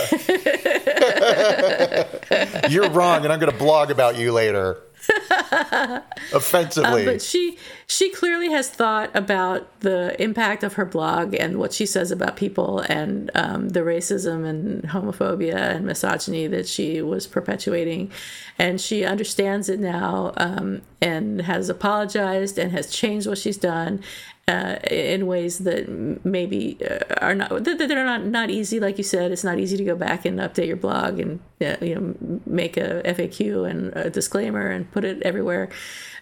[2.69, 4.83] you're wrong, and I'm going to blog about you later.
[6.33, 7.01] Offensively.
[7.01, 11.73] Um, but she she clearly has thought about the impact of her blog and what
[11.73, 17.27] she says about people and um, the racism and homophobia and misogyny that she was
[17.27, 18.11] perpetuating,
[18.59, 24.03] and she understands it now um, and has apologized and has changed what she's done.
[24.51, 25.89] Uh, in ways that
[26.25, 29.61] maybe uh, are not that that are not not easy, like you said, it's not
[29.61, 33.71] easy to go back and update your blog and uh, you know make a FAQ
[33.71, 35.69] and a disclaimer and put it everywhere.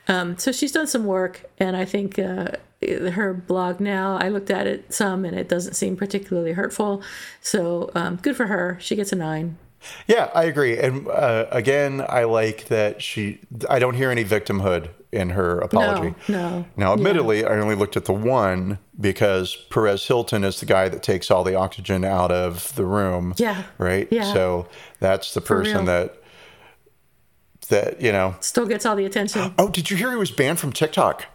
[0.08, 2.48] Um, so she's done some work, and I think uh,
[2.82, 4.18] her blog now.
[4.18, 7.02] I looked at it some, and it doesn't seem particularly hurtful.
[7.40, 8.76] So um, good for her.
[8.78, 9.56] She gets a nine.
[10.06, 10.76] Yeah, I agree.
[10.76, 13.40] And uh, again, I like that she.
[13.70, 16.14] I don't hear any victimhood in her apology.
[16.28, 16.66] No, no.
[16.76, 17.48] Now, admittedly, yeah.
[17.48, 21.44] I only looked at the one because Perez Hilton is the guy that takes all
[21.44, 23.34] the oxygen out of the room.
[23.38, 23.64] Yeah.
[23.78, 24.08] Right.
[24.10, 24.32] Yeah.
[24.32, 24.68] So
[25.00, 26.22] that's the person that
[27.68, 29.54] that you know still gets all the attention.
[29.58, 31.26] Oh, did you hear he was banned from TikTok?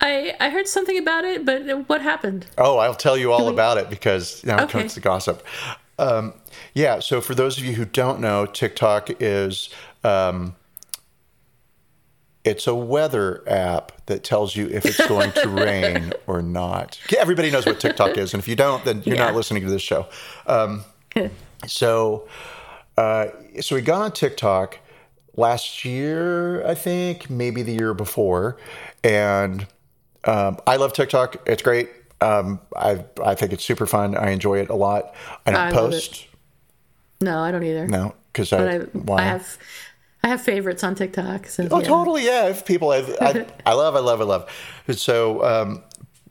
[0.00, 2.46] I, I heard something about it, but what happened?
[2.58, 3.52] Oh, I'll tell you all we...
[3.52, 4.64] about it because now okay.
[4.64, 5.42] it comes to gossip.
[5.98, 6.34] Um,
[6.74, 9.70] yeah, so for those of you who don't know, TikTok is
[10.02, 10.56] um,
[12.44, 17.00] it's a weather app that tells you if it's going to rain or not.
[17.18, 19.24] Everybody knows what TikTok is, and if you don't, then you're yeah.
[19.24, 20.06] not listening to this show.
[20.46, 20.84] Um,
[21.66, 22.28] so,
[22.98, 23.28] uh,
[23.60, 24.78] so we got on TikTok
[25.36, 28.58] last year, I think, maybe the year before,
[29.02, 29.66] and
[30.24, 31.48] um, I love TikTok.
[31.48, 31.90] It's great.
[32.20, 34.16] Um, I I think it's super fun.
[34.16, 35.14] I enjoy it a lot.
[35.46, 36.26] I don't I post.
[37.20, 37.86] No, I don't either.
[37.86, 39.58] No, because I, I, I have
[40.24, 41.46] I have favorites on TikTok.
[41.48, 41.86] So, oh, yeah.
[41.86, 42.24] totally.
[42.24, 44.50] Yeah, if people have, I, I love, I love, I love.
[44.96, 45.82] So um,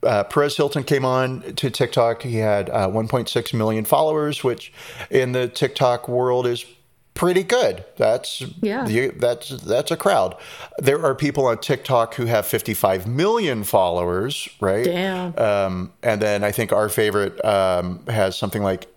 [0.01, 2.23] uh, Perez Hilton came on to TikTok.
[2.23, 4.73] He had uh, 1.6 million followers, which
[5.11, 6.65] in the TikTok world is
[7.13, 7.85] pretty good.
[7.97, 8.83] That's yeah.
[8.85, 10.37] The, that's that's a crowd.
[10.79, 14.85] There are people on TikTok who have 55 million followers, right?
[14.85, 15.37] Damn.
[15.37, 18.87] Um, and then I think our favorite um, has something like,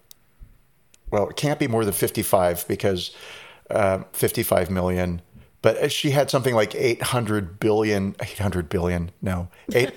[1.11, 3.15] well, it can't be more than 55 because
[3.71, 5.23] uh, 55 million.
[5.63, 9.93] But she had something like 800 billion, 800 billion, no, eight.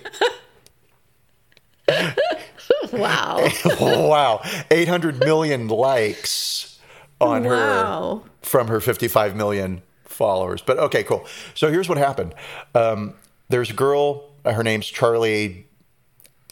[2.94, 3.48] wow.
[3.80, 4.42] wow.
[4.72, 6.80] 800 million likes
[7.22, 8.24] on wow.
[8.24, 10.62] her from her 55 million followers.
[10.62, 11.26] But okay, cool.
[11.54, 12.34] So here's what happened.
[12.74, 13.14] Um,
[13.50, 15.66] there's a girl, uh, her name's Charli.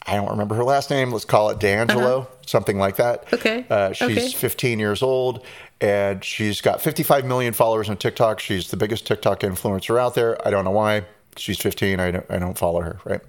[0.06, 1.10] I don't remember her last name.
[1.10, 2.30] Let's call it D'Angelo, uh-huh.
[2.46, 3.32] something like that.
[3.32, 3.66] Okay.
[3.68, 4.28] Uh, she's okay.
[4.30, 5.44] 15 years old
[5.80, 8.40] and she's got 55 million followers on TikTok.
[8.40, 10.46] She's the biggest TikTok influencer out there.
[10.46, 11.04] I don't know why.
[11.36, 12.00] She's 15.
[12.00, 13.20] I don't, I don't follow her, right?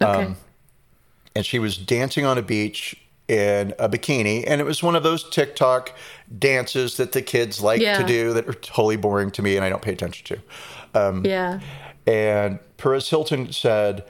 [0.00, 0.24] Okay.
[0.24, 0.36] Um,
[1.34, 2.96] and she was dancing on a beach
[3.28, 5.92] in a bikini, and it was one of those TikTok
[6.38, 7.98] dances that the kids like yeah.
[7.98, 11.00] to do that are totally boring to me and I don't pay attention to.
[11.00, 11.60] Um, yeah.
[12.06, 14.04] And Perez Hilton said,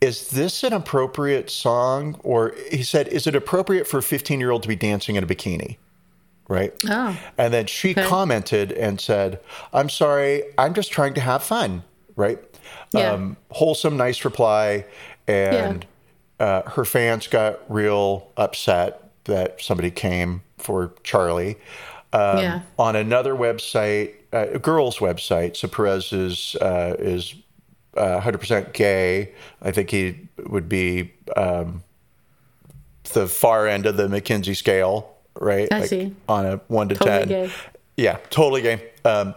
[0.00, 2.18] is this an appropriate song?
[2.22, 5.24] Or he said, is it appropriate for a 15 year old to be dancing in
[5.24, 5.76] a bikini?
[6.48, 6.72] Right?
[6.88, 7.18] Oh.
[7.36, 8.06] And then she okay.
[8.06, 9.40] commented and said,
[9.72, 11.82] I'm sorry, I'm just trying to have fun,
[12.14, 12.38] right?
[12.92, 13.12] Yeah.
[13.12, 14.84] Um, wholesome, nice reply.
[15.26, 15.86] And
[16.38, 16.46] yeah.
[16.46, 21.56] uh, her fans got real upset that somebody came for Charli.
[22.12, 22.62] Um, yeah.
[22.78, 27.34] On another website, uh, a girl's website, so Perez is, uh, is
[27.96, 29.32] uh, 100% gay.
[29.62, 31.82] I think he would be um,
[33.12, 35.68] the far end of the McKinsey scale right?
[35.72, 36.14] I like see.
[36.28, 37.28] On a one to totally ten.
[37.28, 37.52] Gay.
[37.96, 38.90] Yeah, totally gay.
[39.04, 39.34] Um,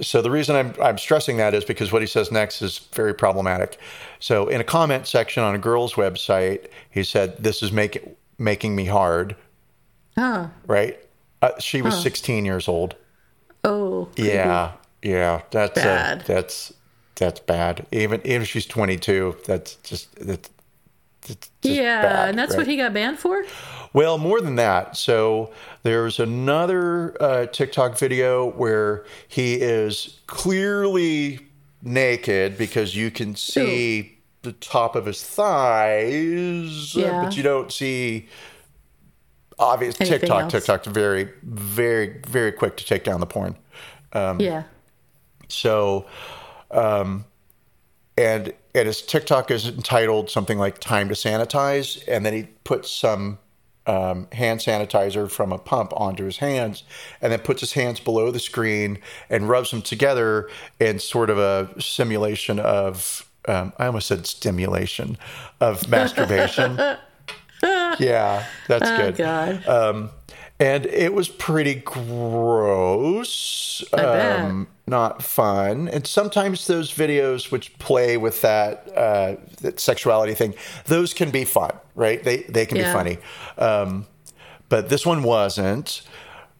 [0.00, 3.14] so the reason I'm, I'm stressing that is because what he says next is very
[3.14, 3.78] problematic.
[4.18, 8.74] So in a comment section on a girl's website, he said, "This is making making
[8.74, 9.36] me hard."
[10.16, 10.48] Huh.
[10.66, 10.98] Right.
[11.42, 12.00] Uh, she was huh.
[12.00, 12.94] 16 years old.
[13.64, 14.08] Oh.
[14.14, 14.30] Creepy.
[14.30, 14.72] Yeah.
[15.02, 15.42] Yeah.
[15.50, 16.20] That's bad.
[16.20, 16.72] Uh, that's
[17.16, 17.86] that's bad.
[17.92, 20.50] Even even if she's 22, that's just that's,
[21.22, 22.58] that's just yeah, bad, and that's right?
[22.58, 23.44] what he got banned for.
[23.94, 24.96] Well, more than that.
[24.96, 25.52] So
[25.84, 31.46] there's another uh, TikTok video where he is clearly
[31.80, 37.06] naked because you can see the top of his thighs, yeah.
[37.06, 38.28] uh, but you don't see.
[39.56, 40.42] Obvious Anything TikTok.
[40.42, 40.52] else.
[40.52, 43.56] TikTok's very, very, very quick to take down the porn.
[44.12, 44.64] Um, yeah.
[45.48, 46.06] So,
[46.72, 47.24] um,
[48.18, 52.90] and and his TikTok is entitled something like "Time to Sanitize," and then he puts
[52.90, 53.38] some
[53.86, 56.84] um, hand sanitizer from a pump onto his hands
[57.20, 60.48] and then puts his hands below the screen and rubs them together
[60.80, 65.18] in sort of a simulation of, um, I almost said stimulation
[65.60, 66.76] of masturbation.
[67.62, 69.16] yeah, that's Oh, good.
[69.16, 69.66] God.
[69.66, 70.10] Um,
[70.58, 73.84] and it was pretty gross.
[73.92, 74.66] bet.
[74.86, 75.88] Not fun.
[75.88, 80.54] And sometimes those videos which play with that, uh, that sexuality thing,
[80.86, 82.22] those can be fun, right?
[82.22, 82.84] They they can Yeah.
[82.88, 83.18] be funny.
[83.56, 84.06] Um,
[84.68, 86.02] but this one wasn't.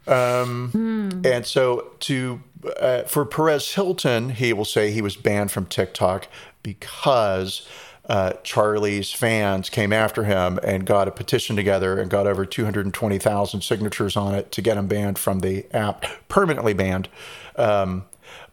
[0.06, 2.40] Um, And so to
[2.80, 6.26] uh, for Perez Hilton, he will say he was banned from TikTok
[6.62, 7.68] because
[8.08, 13.60] uh, Charli's fans came after him and got a petition together and got over 220,000
[13.62, 17.08] signatures on it to get him banned from the app, permanently banned.
[17.56, 18.04] Um,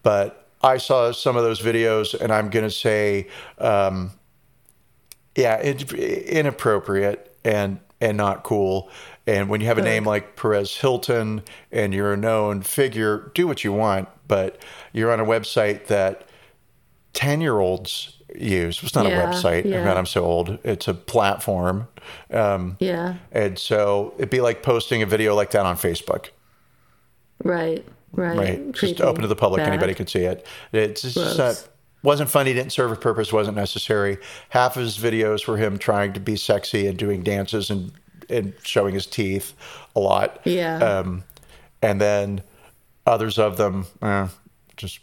[0.04, 3.28] but I saw some of those videos, and I'm going to say,
[3.58, 4.12] um,
[5.36, 8.90] yeah, it, inappropriate and and not cool.
[9.28, 13.46] And when you have a name like Perez Hilton and you're a known figure, do
[13.48, 14.60] what you want, but
[14.92, 16.28] you're on a website that
[17.14, 18.82] 10 year olds use.
[18.82, 19.66] It's not Yeah, a website.
[19.66, 19.84] yeah.
[19.84, 20.58] God, I'm so old.
[20.64, 21.88] It's a platform.
[22.32, 23.16] Um, Yeah.
[23.32, 26.30] and so it'd be like posting a video like that on Facebook,
[27.44, 27.86] Right.
[28.14, 28.38] Right.
[28.38, 28.72] right?
[28.74, 29.60] Just open to the public.
[29.60, 29.70] Bad.
[29.70, 30.46] Anybody could see it.
[30.74, 31.68] It's just not,
[32.04, 32.54] wasn't funny.
[32.54, 33.32] Didn't serve a purpose.
[33.32, 34.18] Wasn't necessary.
[34.50, 37.92] Half of his videos were him trying to be sexy and doing dances and
[38.30, 39.54] and showing his teeth
[39.96, 40.40] a lot.
[40.46, 40.78] Yeah.
[40.78, 41.24] Um,
[41.82, 42.42] and then
[43.06, 44.28] others of them, eh,
[44.78, 45.00] just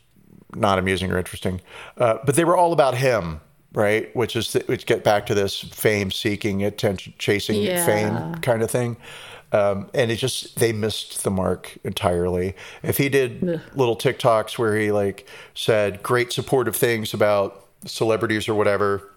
[0.54, 1.60] not amusing or interesting.
[1.98, 3.40] Uh, but they were all about him,
[3.74, 4.14] right?
[4.16, 7.84] Which is which get back to this fame seeking, attention chasing Yeah.
[7.84, 8.96] fame kind of thing.
[9.50, 12.54] Um, and it just they missed the mark entirely.
[12.82, 13.42] If he did
[13.74, 19.10] little TikToks where he like said great supportive things about celebrities or whatever,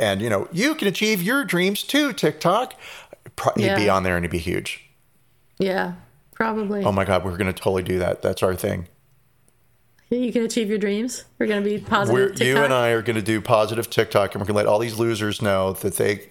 [0.00, 2.74] and you know you can achieve your dreams too, TikTok,
[3.36, 4.88] pro- he'd be on there and he'd be huge.
[5.58, 5.94] Yeah.
[6.34, 6.82] Probably.
[6.82, 8.22] Oh my God, we're going to totally do that.
[8.22, 8.88] That's our thing.
[10.10, 11.24] you can achieve your dreams.
[11.38, 12.14] We're going to be positive.
[12.14, 12.46] We're, TikTok.
[12.46, 14.78] you and I are going to do positive TikTok, and we're going to let all
[14.80, 16.26] these losers know that they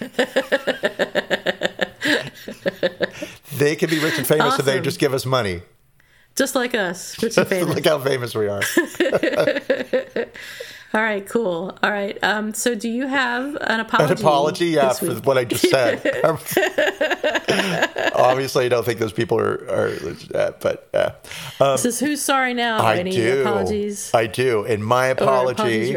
[3.56, 5.62] they can be rich and famous if they just give us money.
[6.36, 7.74] Just like us, rich and famous.
[7.74, 8.62] Look how famous we are.
[10.94, 11.76] All right, cool.
[11.82, 12.16] All right.
[12.24, 14.12] Um, so, do you have an apology?
[14.12, 14.66] An apology?
[14.68, 16.00] yeah, for what I just said.
[18.14, 19.90] Obviously, I don't think those people are, are
[20.34, 21.10] uh, but uh,
[21.76, 22.78] This is who's sorry now.
[22.78, 23.42] I Any do.
[23.42, 24.10] apologies?
[24.14, 24.64] I do.
[24.64, 25.94] And my apology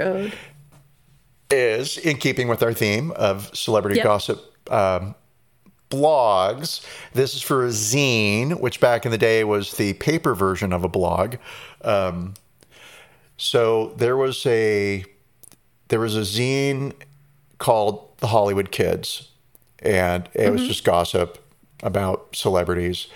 [1.49, 4.03] is in keeping with our theme of celebrity Yep.
[4.03, 5.15] gossip um,
[5.91, 6.85] blogs.
[7.13, 10.83] This is for a zine, which back in the day was the paper version of
[10.83, 11.35] a blog.
[11.81, 12.33] Um,
[13.37, 15.03] so there was a
[15.89, 16.93] there was a zine
[17.57, 19.29] called The Hollywood Kids,
[19.79, 21.37] and it was just gossip
[21.83, 23.07] about celebrities.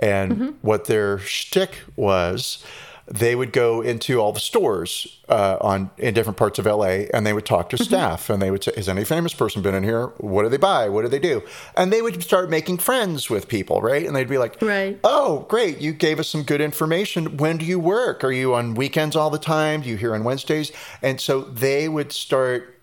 [0.00, 2.64] And what their shtick was,
[3.10, 7.26] they would go into all the stores uh, on in different parts of LA, and
[7.26, 9.82] they would talk to staff, and they would say, "Has any famous person been in
[9.82, 10.06] here?
[10.18, 10.88] What do they buy?
[10.88, 11.42] What do they do?"
[11.76, 14.06] And they would start making friends with people, right?
[14.06, 14.98] And they'd be like, Right.
[15.04, 15.78] Oh, great.
[15.78, 17.36] You gave us some good information.
[17.36, 18.24] When do you work?
[18.24, 19.82] Are you on weekends all the time?
[19.82, 20.72] Do you here on Wednesdays?
[21.02, 22.77] And so they would start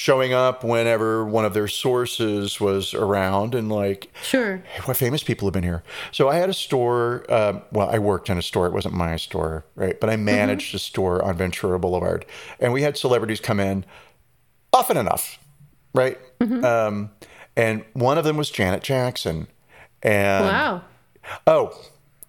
[0.00, 4.56] showing up whenever one of their sources was around and like, Sure.
[4.56, 5.82] hey, what famous people have been here?
[6.10, 7.26] So I had a store.
[7.28, 8.66] Um, well, I worked in a store.
[8.66, 10.00] It wasn't my store, right?
[10.00, 12.24] But I managed a store on Ventura Boulevard.
[12.58, 13.84] And we had celebrities come in
[14.72, 15.38] often enough,
[15.94, 16.16] right?
[16.40, 17.10] Um,
[17.54, 19.48] and one of them was Janet Jackson.
[20.02, 20.82] And Wow.
[21.46, 21.78] Oh,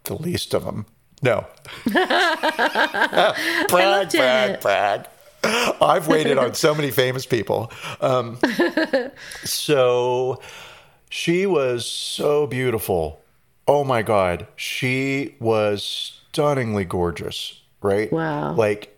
[0.04, 0.88] the least of them.
[1.24, 1.46] No.
[1.86, 3.36] brag,
[3.70, 4.62] brag, Janet.
[4.62, 5.06] brag.
[5.44, 7.72] I've waited on so many famous people.
[8.00, 8.38] Um,
[9.44, 10.40] so
[11.10, 13.22] she was so beautiful.
[13.68, 14.48] Oh my God.
[14.56, 18.12] She was stunningly gorgeous, right?
[18.12, 18.54] Wow.
[18.54, 18.98] Like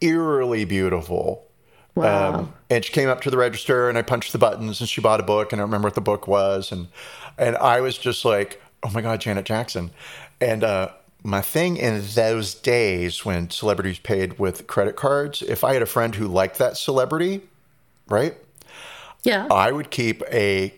[0.00, 1.46] eerily beautiful.
[1.94, 2.34] Wow.
[2.34, 5.00] Um, and she came up to the register and I punched the buttons and she
[5.00, 6.72] bought a book and I don't remember what the book was.
[6.72, 6.88] And,
[7.36, 9.90] and I was just like, oh my God, Janet Jackson.
[10.40, 10.90] And, uh,
[11.22, 15.86] my thing in those days when celebrities paid with credit cards, if I had a
[15.86, 17.42] friend who liked that celebrity,
[18.08, 18.36] right,
[19.22, 19.46] yeah.
[19.50, 20.74] I would keep a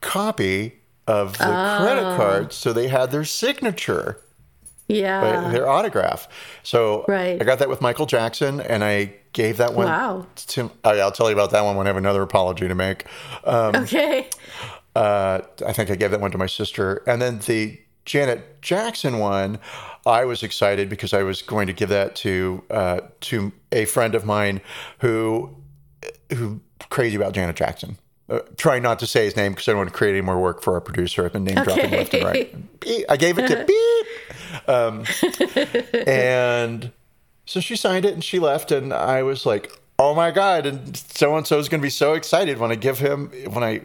[0.00, 4.18] copy of the credit card so they had their signature
[4.88, 5.50] yeah.
[5.50, 6.28] their autograph.
[6.62, 7.40] So Right.
[7.40, 9.86] I got that with Michael Jackson, and I gave that one.
[9.86, 10.26] Wow.
[10.48, 13.04] To, I'll tell you about that one when I have another apology to make.
[13.44, 14.28] Um, okay.
[14.94, 19.18] uh, I think I gave that one to my sister, and then the Janet Jackson
[19.18, 19.58] one.
[20.06, 24.14] I was excited because I was going to give that to uh, to a friend
[24.14, 24.60] of mine
[24.98, 25.56] who
[26.34, 27.96] who crazy about Janet Jackson,
[28.28, 30.38] uh, trying not to say his name because I don't want to create any more
[30.40, 31.24] work for our producer.
[31.24, 31.96] I've been name dropping Okay.
[31.98, 32.80] left and right.
[32.80, 33.06] Beep.
[33.08, 34.68] I gave it to beep.
[34.68, 35.04] Um,
[36.06, 36.92] and
[37.46, 40.96] so she signed it and she left, and I was like, "Oh my god!" And
[40.96, 43.82] so and so is going to be so excited when I give him when I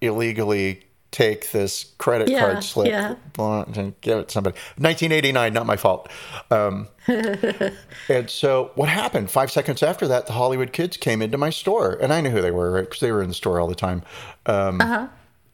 [0.00, 0.82] illegally
[1.14, 3.14] take this credit Yeah, card slip yeah.
[3.38, 4.56] and give it to somebody.
[4.78, 6.08] 1989, not my fault.
[6.50, 9.30] Um, and so what happened?
[9.30, 12.42] Five seconds after that, the Hollywood kids came into my store, and I knew who
[12.42, 12.84] they were, right?
[12.84, 14.02] Because they were in the store all the time.
[14.46, 14.80] Um,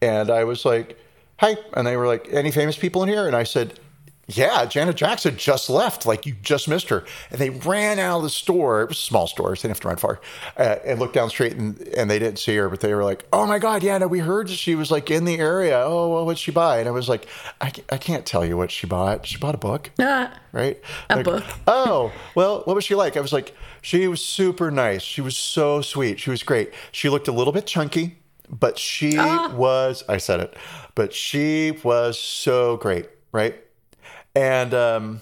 [0.02, 0.98] And I was like,
[1.40, 3.78] "Hi," and they were like, "Any famous people in here?" And I said.
[4.32, 6.06] Yeah, Janet Jackson just left.
[6.06, 8.82] Like you just missed her, and they ran out of the store.
[8.82, 10.20] It was a small store, so they didn't have to run far.
[10.56, 13.02] Uh, and looked down the street, and, and they didn't see her, but they were
[13.04, 15.82] like, "Oh my god, yeah, no, we heard she was like in the area.
[15.84, 17.26] Oh, well, what'd she buy?" And I was like,
[17.60, 19.26] "I, I can't tell you what she bought.
[19.26, 20.80] She bought a book." Ah, right?
[21.08, 21.44] A Like, book.
[21.66, 23.16] oh, well, what was she like?
[23.16, 25.02] I was like, she was super nice.
[25.02, 26.20] She was so sweet.
[26.20, 26.72] She was great.
[26.92, 28.18] She looked a little bit chunky,
[28.48, 29.52] but she Ah.
[29.54, 30.56] was, I said it,
[30.94, 33.58] but she was so great, right?
[34.34, 35.20] And um,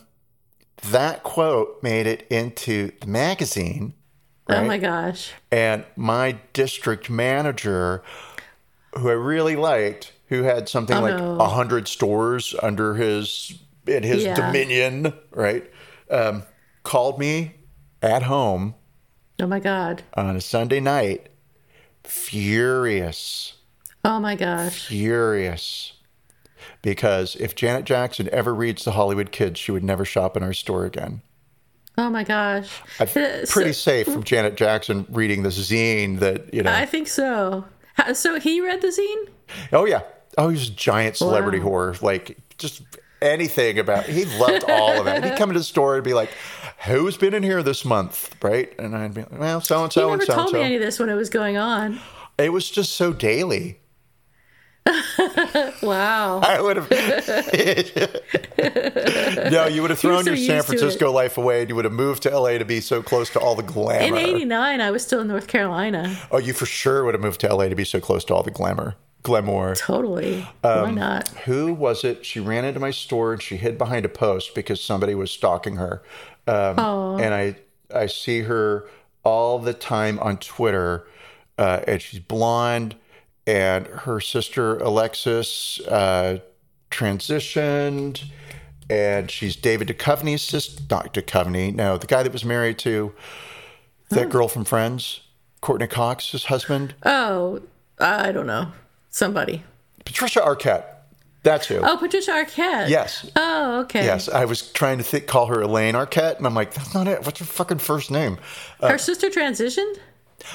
[0.90, 3.94] that quote made it into the magazine.
[4.48, 4.62] Right?
[4.62, 5.32] oh my gosh.
[5.50, 8.02] And my district manager,
[8.96, 11.44] who I really liked, who had something Oh, like a no.
[11.44, 14.34] hundred stores under his in his Yeah.
[14.34, 15.70] dominion, right?
[16.10, 16.44] Um,
[16.82, 17.54] called me
[18.02, 18.74] at home
[19.40, 20.02] Oh my god.
[20.14, 21.28] on a Sunday night,
[22.04, 23.54] furious,
[24.04, 24.86] Oh my gosh.
[24.86, 25.92] furious.
[26.82, 30.52] Because if Janet Jackson ever reads the Hollywood Kids, she would never shop in our
[30.52, 31.22] store again.
[31.96, 32.68] Oh my gosh.
[33.00, 36.72] I'm Uh, so- pretty safe from Janet Jackson reading this zine that, you know.
[36.72, 37.64] I think so.
[38.14, 39.32] So he read the zine?
[39.72, 40.02] Oh yeah.
[40.36, 41.66] Oh, he's a giant celebrity Wow.
[41.92, 42.02] whore.
[42.02, 42.82] Like just
[43.20, 45.24] anything about he loved all of it.
[45.24, 46.30] He'd come into the store and be like,
[46.86, 48.32] Who's been in here this month?
[48.40, 48.72] Right?
[48.78, 50.76] And I'd be like, Well, so and so and never so and told me any
[50.76, 51.98] of this when it was going on.
[52.38, 53.80] It was just so daily.
[55.82, 56.40] Wow.
[56.40, 56.90] I would have
[59.52, 61.92] No, you would have thrown so your San Francisco life away and you would have
[61.92, 64.04] moved to LA to be so close to all the glamour.
[64.04, 66.16] In '89, I was still in North Carolina.
[66.30, 68.42] Oh, you for sure would have moved to LA to be so close to all
[68.42, 68.96] the glamour.
[69.22, 69.74] Glamour.
[69.74, 70.42] Totally.
[70.62, 71.28] Um, Why not?
[71.44, 72.24] who was it?
[72.24, 75.76] She ran into my store and she hid behind a post because somebody was stalking
[75.76, 76.02] her.
[76.46, 77.56] Um, and I
[77.94, 78.88] I see her
[79.24, 81.06] all the time on Twitter,
[81.58, 82.94] uh, and she's blonde,
[83.48, 86.38] and her sister Alexis uh,
[86.90, 88.24] transitioned,
[88.90, 90.82] and she's David Duchovny's sister.
[90.90, 93.12] Not Duchovny, no, the guy that was married to
[94.10, 95.20] that girl from Friends,
[95.62, 97.60] Courteney Cox's husband, Oh,
[97.98, 98.72] I don't know.
[99.10, 99.64] Somebody.
[100.04, 100.84] Patricia Arquette.
[101.42, 101.76] That's who.
[101.82, 102.88] Oh, Patricia Arquette.
[102.90, 103.30] Yes.
[103.36, 104.04] Oh, okay.
[104.04, 107.08] Yes, I was trying to think, call her Elaine Arquette, and I'm like, that's not
[107.08, 107.24] it.
[107.24, 108.38] What's her fucking first name?
[108.82, 109.96] Her sister transitioned?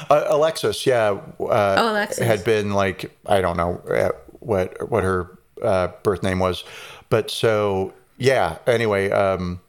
[0.09, 1.19] Uh, Alexis, yeah.
[1.39, 2.25] Uh, Oh, Alexis.
[2.25, 4.09] Had been like, I don't know uh,
[4.39, 6.63] what what her uh, birth name was.
[7.09, 9.59] But so, yeah, anyway, um,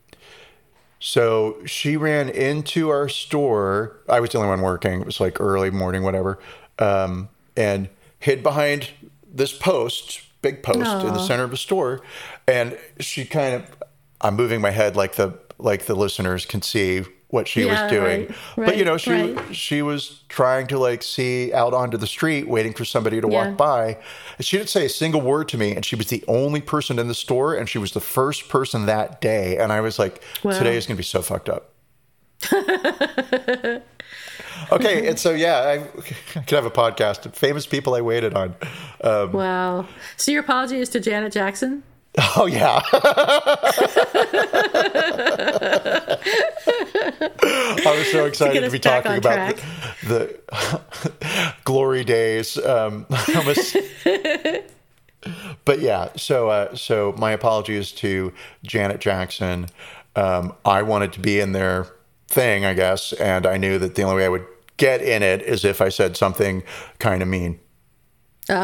[0.98, 3.96] so she ran into our store.
[4.08, 5.00] I was the only one working.
[5.00, 6.38] It was like early morning, whatever.
[6.78, 7.88] Um, and
[8.18, 8.90] hid behind
[9.30, 12.00] this post, big post in the center of the store.
[12.48, 13.76] And she kind of,
[14.20, 17.90] I'm moving my head like the like the listeners can see what she Yeah, was
[17.90, 18.26] doing.
[18.56, 19.54] right, but you know, she right.
[19.56, 23.48] she was trying to like see out onto the street, waiting for somebody to Yeah.
[23.48, 23.98] walk by.
[24.40, 27.08] She didn't say a single word to me, and she was the only person in
[27.08, 29.56] the store, and she was the first person that day.
[29.58, 30.56] And I was like, Wow.
[30.56, 31.70] today is going to be so fucked up.
[34.72, 35.72] okay, and so yeah, I,
[36.36, 38.54] I could have a podcast famous people I waited on.
[39.02, 39.86] Um, Wow.
[40.16, 41.82] So your apology is to Janet Jackson?
[42.36, 42.80] oh yeah.
[47.86, 49.56] I was so excited get to be talking about
[50.06, 52.56] the, the glory days.
[52.58, 53.76] Um, almost-
[55.64, 59.66] but yeah, so uh, so my apologies to Janet Jackson.
[60.16, 61.86] Um, I wanted to be in their
[62.28, 64.46] thing, I guess, and I knew that the only way I would
[64.76, 66.62] get in it is if I said something
[66.98, 67.58] kind of mean.
[68.48, 68.54] Oh,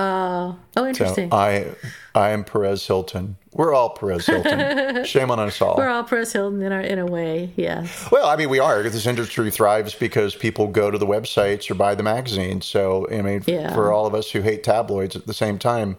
[0.77, 1.33] oh, So interesting.
[1.33, 1.67] I
[2.15, 3.37] I am Perez Hilton.
[3.53, 5.05] We're all Perez Hilton.
[5.05, 5.77] Shame on us all.
[5.77, 8.09] We're all Perez Hilton in our in a way, yes.
[8.13, 8.83] Well, I mean, we are.
[8.85, 12.65] This industry thrives because people go to the websites or buy the magazines.
[12.67, 13.75] So, I mean, Yeah.
[13.75, 15.97] for all of us who hate tabloids at the same time,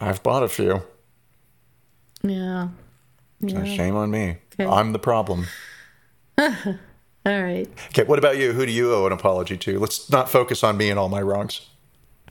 [0.00, 0.82] I've bought a few.
[2.22, 2.68] Yeah.
[3.48, 4.38] So shame on me.
[4.58, 4.66] Okay.
[4.70, 5.46] I'm the problem.
[6.38, 6.52] All
[7.26, 7.66] right.
[7.88, 8.52] Okay, what about you?
[8.52, 9.78] Who do you owe an apology to?
[9.78, 11.62] Let's not focus on me and all my wrongs.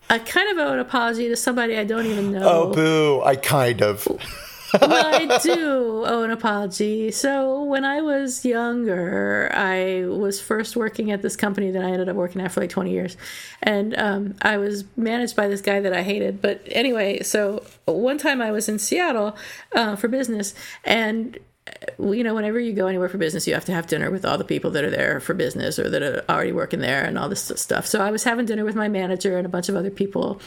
[0.09, 2.41] I kind of owe an apology to somebody I don't even know.
[2.43, 3.21] Oh, boo.
[3.23, 4.07] I kind of.
[4.81, 7.11] well, I do owe an apology.
[7.11, 12.09] So when I was younger, I was first working at this company that I ended
[12.09, 13.17] up working at for like 20 years,
[13.61, 16.41] and um, I was managed by this guy that I hated.
[16.41, 19.37] But anyway, so one time I was in Seattle
[19.73, 21.37] uh, for business, and
[21.67, 24.25] Uh, you know, whenever you go anywhere for business, you have to have dinner with
[24.25, 27.17] all the people that are there for business or that are already working there and
[27.17, 27.85] all this stuff.
[27.85, 30.41] So I was having dinner with my manager and a bunch of other people.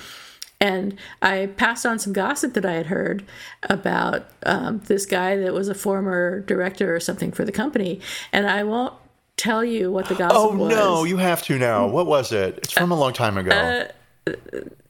[0.60, 3.24] And I passed on some gossip that I had heard
[3.64, 8.00] about um, this guy that was a former director or something for the company.
[8.32, 8.94] And I won't
[9.36, 10.70] tell you what the gossip Oh was.
[10.70, 11.86] no, you have to now.
[11.88, 12.58] What was it?
[12.62, 13.90] It's from a long time ago.
[14.26, 14.32] Uh,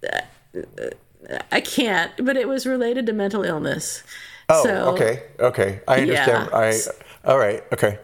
[0.07, 0.91] uh,
[1.51, 4.05] I can't, but it was related to mental illness.
[4.49, 5.81] Oh, so- okay, okay.
[5.89, 6.49] I understand.
[6.53, 6.59] Yeah.
[6.59, 6.81] I
[7.25, 7.63] all right.
[7.73, 7.99] Okay.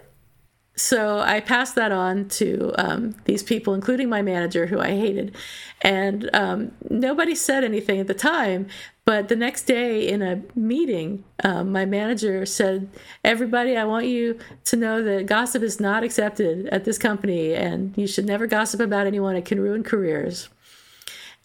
[0.75, 5.37] so I passed that on to um, these people, including my manager, who I hated.
[5.83, 8.67] And um, nobody said anything at the time.
[9.05, 12.89] But the next day in a meeting, um, my manager said,
[13.25, 17.97] Everybody, I want you to know that gossip is not accepted at this company, and
[17.97, 19.35] you should never gossip about anyone.
[19.37, 20.49] It can ruin careers.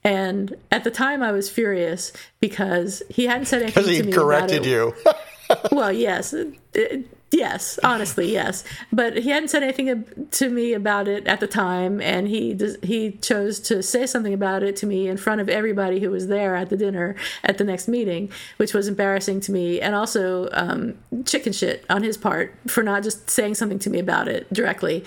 [0.03, 4.09] And at the time, I was furious because he hadn't said anything Because to he
[4.09, 4.71] me corrected about it.
[4.71, 4.93] you.
[5.71, 6.33] Well, yes.
[6.33, 6.45] Uh,
[7.29, 8.63] Yes, honestly, yes.
[8.91, 13.11] But he hadn't said anything to me about it at the time, and he he
[13.21, 16.55] chose to say something about it to me in front of everybody who was there
[16.55, 20.93] at the dinner at the next meeting, which was embarrassing to me, and also um,
[21.25, 25.03] chicken shit on his part for not just saying something to me about it directly.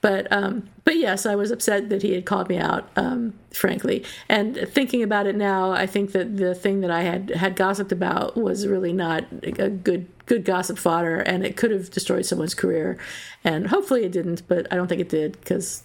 [0.00, 4.04] But um, but yes, I was upset that he had called me out, um, frankly.
[4.28, 7.92] And thinking about it now, I think that the thing that I had had gossiped
[7.92, 12.54] about was really not a good good gossip fodder, and it could have destroyed someone's
[12.54, 12.98] career.
[13.44, 15.82] And hopefully it didn't, but I don't think it did because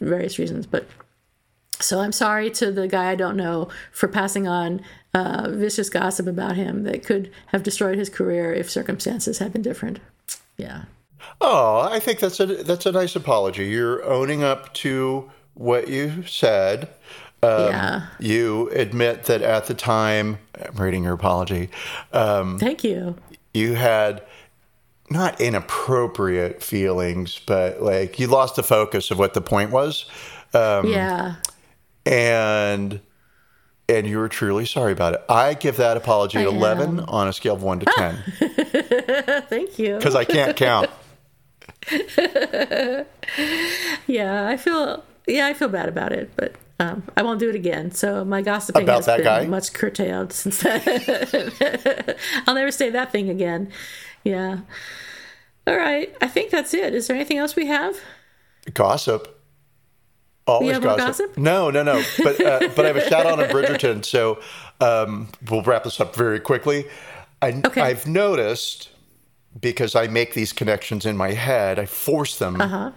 [0.00, 0.66] various reasons.
[0.66, 0.86] But
[1.80, 4.82] so I'm sorry to the guy I don't know for passing on
[5.14, 9.62] uh, vicious gossip about him that could have destroyed his career if circumstances had been
[9.62, 10.00] different.
[10.58, 10.84] Yeah.
[11.40, 13.66] Oh, I think that's a that's a nice apology.
[13.68, 16.88] You're owning up to what you said.
[17.42, 18.06] Um, Yeah.
[18.18, 21.68] You admit that at the time, I'm reading your apology,
[22.12, 23.16] um, Thank you.
[23.52, 24.22] you had
[25.10, 30.06] not inappropriate feelings, but like you lost the focus of what the point was,
[30.54, 31.36] um, yeah.
[32.04, 33.00] and
[33.88, 35.22] and you were truly sorry about it.
[35.28, 37.04] I give that apology I an 11 am.
[37.08, 38.16] on a scale of one to ten
[39.48, 39.96] Thank you.
[39.96, 40.90] because I can't count.
[44.06, 47.54] Yeah, I feel yeah, I feel bad about it, but um, I won't do it
[47.54, 47.90] again.
[47.90, 49.46] So my gossiping About has been guy?
[49.46, 50.82] much curtailed since then.
[52.46, 53.72] I'll never say that thing again.
[54.24, 54.60] Yeah.
[55.66, 56.14] All right.
[56.20, 56.94] I think that's it.
[56.94, 57.96] Is there anything else we have?
[58.74, 59.32] Gossip.
[60.46, 60.98] Always gossip.
[60.98, 61.38] gossip?
[61.38, 62.02] No, no, no.
[62.18, 64.04] But uh, but I have a shout out on Bridgerton.
[64.04, 64.40] So
[64.80, 66.86] um, we'll wrap this up very quickly.
[67.42, 67.80] I, Okay.
[67.80, 68.90] I've noticed
[69.60, 71.78] because I make these connections in my head.
[71.78, 72.92] I force them Uh-huh.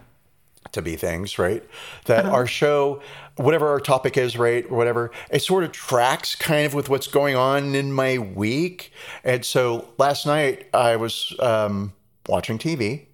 [0.72, 1.64] to be things, right?
[2.05, 3.01] That our show,
[3.38, 7.07] whatever our topic is, right, or whatever, it sort of tracks kind of with what's
[7.07, 8.91] going on in my week.
[9.24, 11.93] And so last night I was um,
[12.28, 13.05] watching TV,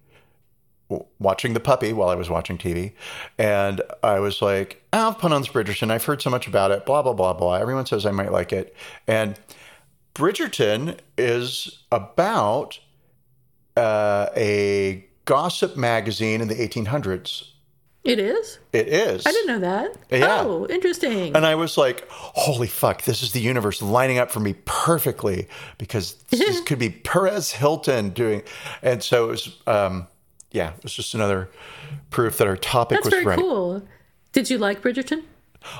[1.18, 2.92] watching the puppy while I was watching TV,
[3.38, 5.90] and I was like, oh, I'll put on this Bridgerton.
[5.90, 7.54] I've heard so much about it, blah, blah, blah, blah.
[7.54, 8.74] Everyone says I might like it.
[9.06, 9.38] And
[10.14, 12.78] Bridgerton is about
[13.76, 17.50] uh, a gossip magazine in the 1800s.
[18.06, 18.60] It is?
[18.72, 19.26] It is.
[19.26, 19.96] I didn't know that.
[20.10, 20.42] Yeah.
[20.42, 21.34] Oh, interesting.
[21.34, 25.48] And I was like, holy fuck, this is the universe lining up for me perfectly
[25.76, 28.42] because this could be Perez Hilton doing.
[28.80, 30.06] And so it was, um,
[30.52, 31.50] yeah, it was just another
[32.10, 33.38] proof that our topic That's was very right.
[33.38, 33.82] cool.
[34.32, 35.24] Did you like Bridgerton?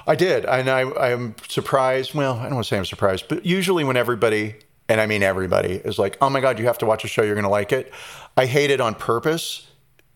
[0.04, 0.44] I did.
[0.46, 2.12] And I, I'm surprised.
[2.12, 4.56] Well, I don't want to say I'm surprised, but usually when everybody,
[4.88, 7.22] and I mean everybody, is like, oh my God, you have to watch a show,
[7.22, 7.92] you're going to like it.
[8.36, 9.66] I hate it on purpose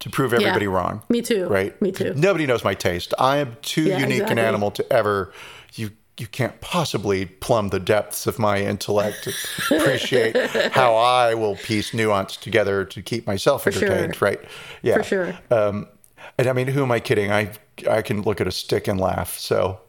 [0.00, 1.02] to prove everybody wrong.
[1.08, 1.46] Me too.
[1.46, 1.80] Right?
[1.80, 2.14] Me too.
[2.14, 3.14] Nobody knows my taste.
[3.18, 5.32] I am too Yeah, unique an animal to ever.
[5.74, 10.36] You you can't possibly plumb the depths of my intellect to appreciate
[10.72, 13.72] how I will piece nuance together to keep myself sure.
[13.72, 14.20] entertained.
[14.20, 14.40] Right?
[14.82, 14.98] Yeah.
[14.98, 15.38] For sure.
[15.50, 15.88] Um,
[16.36, 17.32] and I mean, who am I kidding?
[17.32, 17.52] I
[17.88, 19.38] I can look at a stick and laugh.
[19.38, 19.80] So.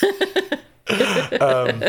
[1.40, 1.84] um,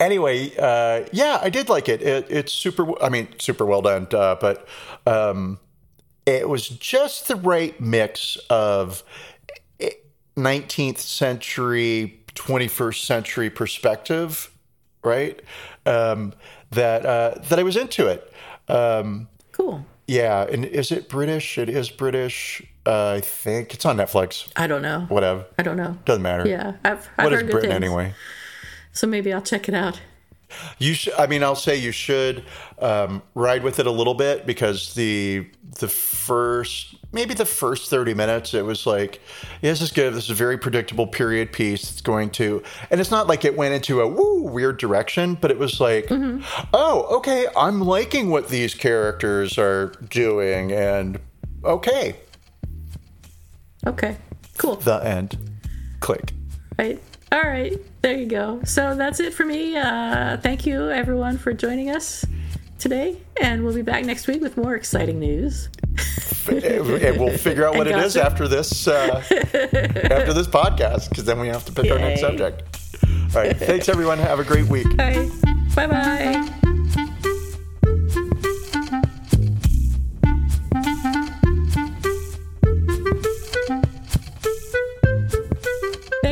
[0.00, 2.02] anyway, uh, yeah, I did like it.
[2.02, 2.26] it.
[2.30, 2.86] It's super.
[3.02, 4.06] I mean, super well done.
[4.12, 4.66] Uh, but
[5.06, 5.58] um,
[6.26, 9.02] it was just the right mix of
[10.36, 14.50] 19th century, 21st century perspective,
[15.02, 15.40] right?
[15.86, 16.34] Um,
[16.70, 18.32] that uh, that I was into it.
[18.68, 19.84] Um, Cool.
[20.06, 21.58] yeah, and is it British?
[21.58, 22.62] It is British.
[22.86, 24.50] Uh, I think it's on Netflix.
[24.56, 25.00] I don't know.
[25.08, 25.46] Whatever.
[25.58, 25.96] I don't know.
[26.04, 26.46] Doesn't matter.
[26.48, 27.74] Yeah, I've, I've What is Britain things.
[27.84, 28.14] anyway?
[28.98, 30.00] So maybe I'll check it out.
[30.78, 31.12] You should.
[31.12, 32.42] I mean, I'll say you should
[32.80, 35.46] um, ride with it a little bit because the
[35.78, 39.20] the first maybe the first thirty minutes it was like,
[39.62, 40.14] yeah, this is good.
[40.14, 41.88] This is a very predictable period piece.
[41.92, 42.60] It's going to,
[42.90, 46.06] and it's not like it went into a woo weird direction, but it was like,
[46.06, 46.42] mm-hmm.
[46.74, 51.20] oh, okay, I'm liking what these characters are doing, and
[51.62, 52.16] okay,
[53.86, 54.16] okay,
[54.56, 54.74] cool.
[54.74, 55.38] The end.
[56.00, 56.32] Click.
[56.76, 57.00] Right.
[57.30, 58.60] All right, there you go.
[58.64, 59.76] So that's it for me.
[59.76, 62.24] Uh, thank you, everyone, for joining us
[62.78, 65.68] today, and we'll be back next week with more exciting news.
[66.48, 71.40] and we'll figure out what it is after this uh, after this podcast, because then
[71.40, 71.90] we have to pick Yay.
[71.92, 72.62] our next subject.
[73.34, 74.18] All right, thanks everyone.
[74.18, 74.96] Have a great week.
[74.96, 75.28] Bye.
[75.74, 75.86] Bye.
[75.86, 76.67] Bye.